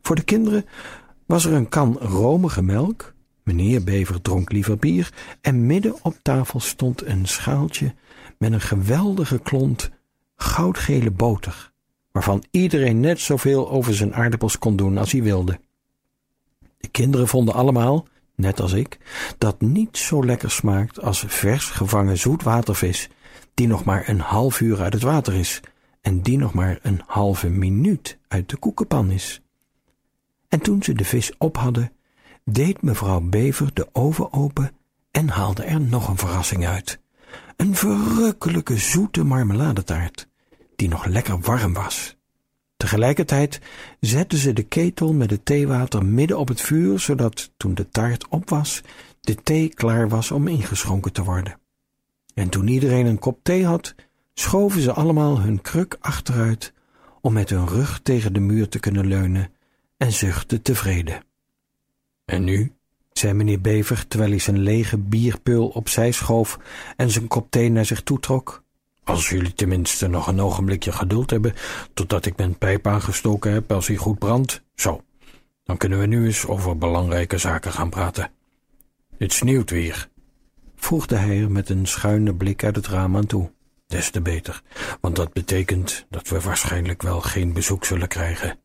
Voor 0.00 0.16
de 0.16 0.22
kinderen 0.22 0.64
was 1.26 1.44
er 1.44 1.52
een 1.52 1.68
kan 1.68 1.98
romige 1.98 2.62
melk, 2.62 3.14
meneer 3.42 3.84
Bever 3.84 4.22
dronk 4.22 4.52
liever 4.52 4.76
bier 4.76 5.12
en 5.40 5.66
midden 5.66 5.94
op 6.02 6.16
tafel 6.22 6.60
stond 6.60 7.06
een 7.06 7.26
schaaltje 7.26 7.94
met 8.38 8.52
een 8.52 8.60
geweldige 8.60 9.38
klont 9.38 9.90
goudgele 10.36 11.10
boter, 11.10 11.72
waarvan 12.12 12.44
iedereen 12.50 13.00
net 13.00 13.20
zoveel 13.20 13.70
over 13.70 13.94
zijn 13.94 14.14
aardappels 14.14 14.58
kon 14.58 14.76
doen 14.76 14.98
als 14.98 15.12
hij 15.12 15.22
wilde. 15.22 15.60
De 16.78 16.88
kinderen 16.88 17.28
vonden 17.28 17.54
allemaal, 17.54 18.06
net 18.34 18.60
als 18.60 18.72
ik, 18.72 18.98
dat 19.38 19.60
niet 19.60 19.96
zo 19.96 20.24
lekker 20.24 20.50
smaakt 20.50 21.02
als 21.02 21.24
vers 21.26 21.64
gevangen 21.64 22.18
zoetwatervis, 22.18 23.08
die 23.54 23.66
nog 23.66 23.84
maar 23.84 24.08
een 24.08 24.20
half 24.20 24.60
uur 24.60 24.80
uit 24.80 24.92
het 24.92 25.02
water 25.02 25.34
is 25.34 25.60
en 26.00 26.20
die 26.20 26.38
nog 26.38 26.54
maar 26.54 26.78
een 26.82 27.02
halve 27.06 27.48
minuut 27.48 28.18
uit 28.28 28.48
de 28.48 28.56
koekenpan 28.56 29.10
is. 29.10 29.42
En 30.48 30.60
toen 30.60 30.82
ze 30.82 30.92
de 30.92 31.04
vis 31.04 31.32
op 31.38 31.56
hadden, 31.56 31.92
deed 32.44 32.82
mevrouw 32.82 33.20
Bever 33.20 33.74
de 33.74 33.88
oven 33.92 34.32
open 34.32 34.70
en 35.10 35.28
haalde 35.28 35.62
er 35.62 35.80
nog 35.80 36.08
een 36.08 36.18
verrassing 36.18 36.66
uit. 36.66 37.00
Een 37.56 37.74
verrukkelijke 37.74 38.76
zoete 38.76 39.24
marmeladetaart, 39.24 40.28
die 40.76 40.88
nog 40.88 41.04
lekker 41.04 41.40
warm 41.40 41.72
was. 41.72 42.17
Tegelijkertijd 42.78 43.60
zetten 44.00 44.38
ze 44.38 44.52
de 44.52 44.62
ketel 44.62 45.12
met 45.12 45.30
het 45.30 45.44
theewater 45.44 46.04
midden 46.04 46.38
op 46.38 46.48
het 46.48 46.60
vuur, 46.60 46.98
zodat 46.98 47.52
toen 47.56 47.74
de 47.74 47.88
taart 47.88 48.28
op 48.28 48.48
was, 48.48 48.82
de 49.20 49.34
thee 49.34 49.68
klaar 49.68 50.08
was 50.08 50.30
om 50.30 50.48
ingeschonken 50.48 51.12
te 51.12 51.24
worden. 51.24 51.58
En 52.34 52.48
toen 52.48 52.68
iedereen 52.68 53.06
een 53.06 53.18
kop 53.18 53.38
thee 53.42 53.64
had, 53.64 53.94
schoven 54.34 54.80
ze 54.80 54.92
allemaal 54.92 55.40
hun 55.40 55.60
kruk 55.60 55.96
achteruit 56.00 56.72
om 57.20 57.32
met 57.32 57.50
hun 57.50 57.68
rug 57.68 58.00
tegen 58.02 58.32
de 58.32 58.40
muur 58.40 58.68
te 58.68 58.78
kunnen 58.78 59.06
leunen 59.06 59.52
en 59.96 60.12
zuchtten 60.12 60.62
tevreden. 60.62 61.24
En 62.24 62.44
nu? 62.44 62.72
zei 63.12 63.32
meneer 63.32 63.60
Bever, 63.60 64.06
terwijl 64.08 64.30
hij 64.30 64.38
zijn 64.38 64.58
lege 64.58 64.98
bierpul 64.98 65.68
opzij 65.68 66.12
schoof 66.12 66.58
en 66.96 67.10
zijn 67.10 67.28
kop 67.28 67.50
thee 67.50 67.70
naar 67.70 67.84
zich 67.84 68.02
toetrok. 68.02 68.62
Als 69.08 69.28
jullie 69.28 69.54
tenminste 69.54 70.06
nog 70.06 70.26
een 70.26 70.40
ogenblikje 70.40 70.92
geduld 70.92 71.30
hebben, 71.30 71.54
totdat 71.94 72.26
ik 72.26 72.36
mijn 72.36 72.58
pijp 72.58 72.86
aangestoken 72.86 73.52
heb 73.52 73.72
als 73.72 73.86
hij 73.86 73.96
goed 73.96 74.18
brandt, 74.18 74.62
zo, 74.74 75.02
dan 75.64 75.76
kunnen 75.76 75.98
we 75.98 76.06
nu 76.06 76.26
eens 76.26 76.46
over 76.46 76.78
belangrijke 76.78 77.38
zaken 77.38 77.72
gaan 77.72 77.90
praten. 77.90 78.30
Het 79.18 79.32
sneeuwt 79.32 79.70
weer, 79.70 80.08
voegde 80.76 81.16
hij 81.16 81.40
er 81.40 81.50
met 81.50 81.68
een 81.68 81.86
schuine 81.86 82.34
blik 82.34 82.64
uit 82.64 82.76
het 82.76 82.86
raam 82.86 83.16
aan 83.16 83.26
toe. 83.26 83.50
Des 83.86 84.10
te 84.10 84.20
beter, 84.20 84.62
want 85.00 85.16
dat 85.16 85.32
betekent 85.32 86.06
dat 86.10 86.28
we 86.28 86.40
waarschijnlijk 86.40 87.02
wel 87.02 87.20
geen 87.20 87.52
bezoek 87.52 87.84
zullen 87.84 88.08
krijgen. 88.08 88.58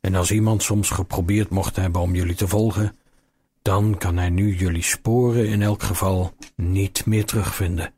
En 0.00 0.14
als 0.14 0.30
iemand 0.30 0.62
soms 0.62 0.90
geprobeerd 0.90 1.50
mocht 1.50 1.76
hebben 1.76 2.00
om 2.00 2.14
jullie 2.14 2.34
te 2.34 2.48
volgen, 2.48 2.96
dan 3.62 3.98
kan 3.98 4.16
hij 4.16 4.30
nu 4.30 4.54
jullie 4.54 4.82
sporen 4.82 5.48
in 5.48 5.62
elk 5.62 5.82
geval 5.82 6.34
niet 6.54 7.06
meer 7.06 7.24
terugvinden. 7.24 7.94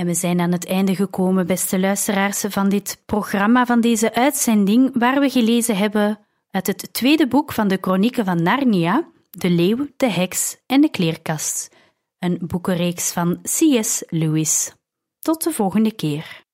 En 0.00 0.06
we 0.06 0.14
zijn 0.14 0.40
aan 0.40 0.52
het 0.52 0.66
einde 0.66 0.94
gekomen, 0.94 1.46
beste 1.46 1.78
luisteraars, 1.78 2.44
van 2.48 2.68
dit 2.68 3.02
programma, 3.06 3.66
van 3.66 3.80
deze 3.80 4.14
uitzending, 4.14 4.90
waar 4.98 5.20
we 5.20 5.30
gelezen 5.30 5.76
hebben 5.76 6.18
uit 6.50 6.66
het 6.66 6.92
tweede 6.92 7.28
boek 7.28 7.52
van 7.52 7.68
de 7.68 7.78
Chronieken 7.80 8.24
van 8.24 8.42
Narnia, 8.42 9.08
De 9.30 9.50
Leeuw, 9.50 9.86
de 9.96 10.10
Heks 10.10 10.56
en 10.66 10.80
de 10.80 10.90
Kleerkast, 10.90 11.68
een 12.18 12.38
boekenreeks 12.40 13.12
van 13.12 13.40
C.S. 13.42 14.02
Lewis. 14.06 14.74
Tot 15.18 15.44
de 15.44 15.50
volgende 15.50 15.92
keer. 15.92 16.44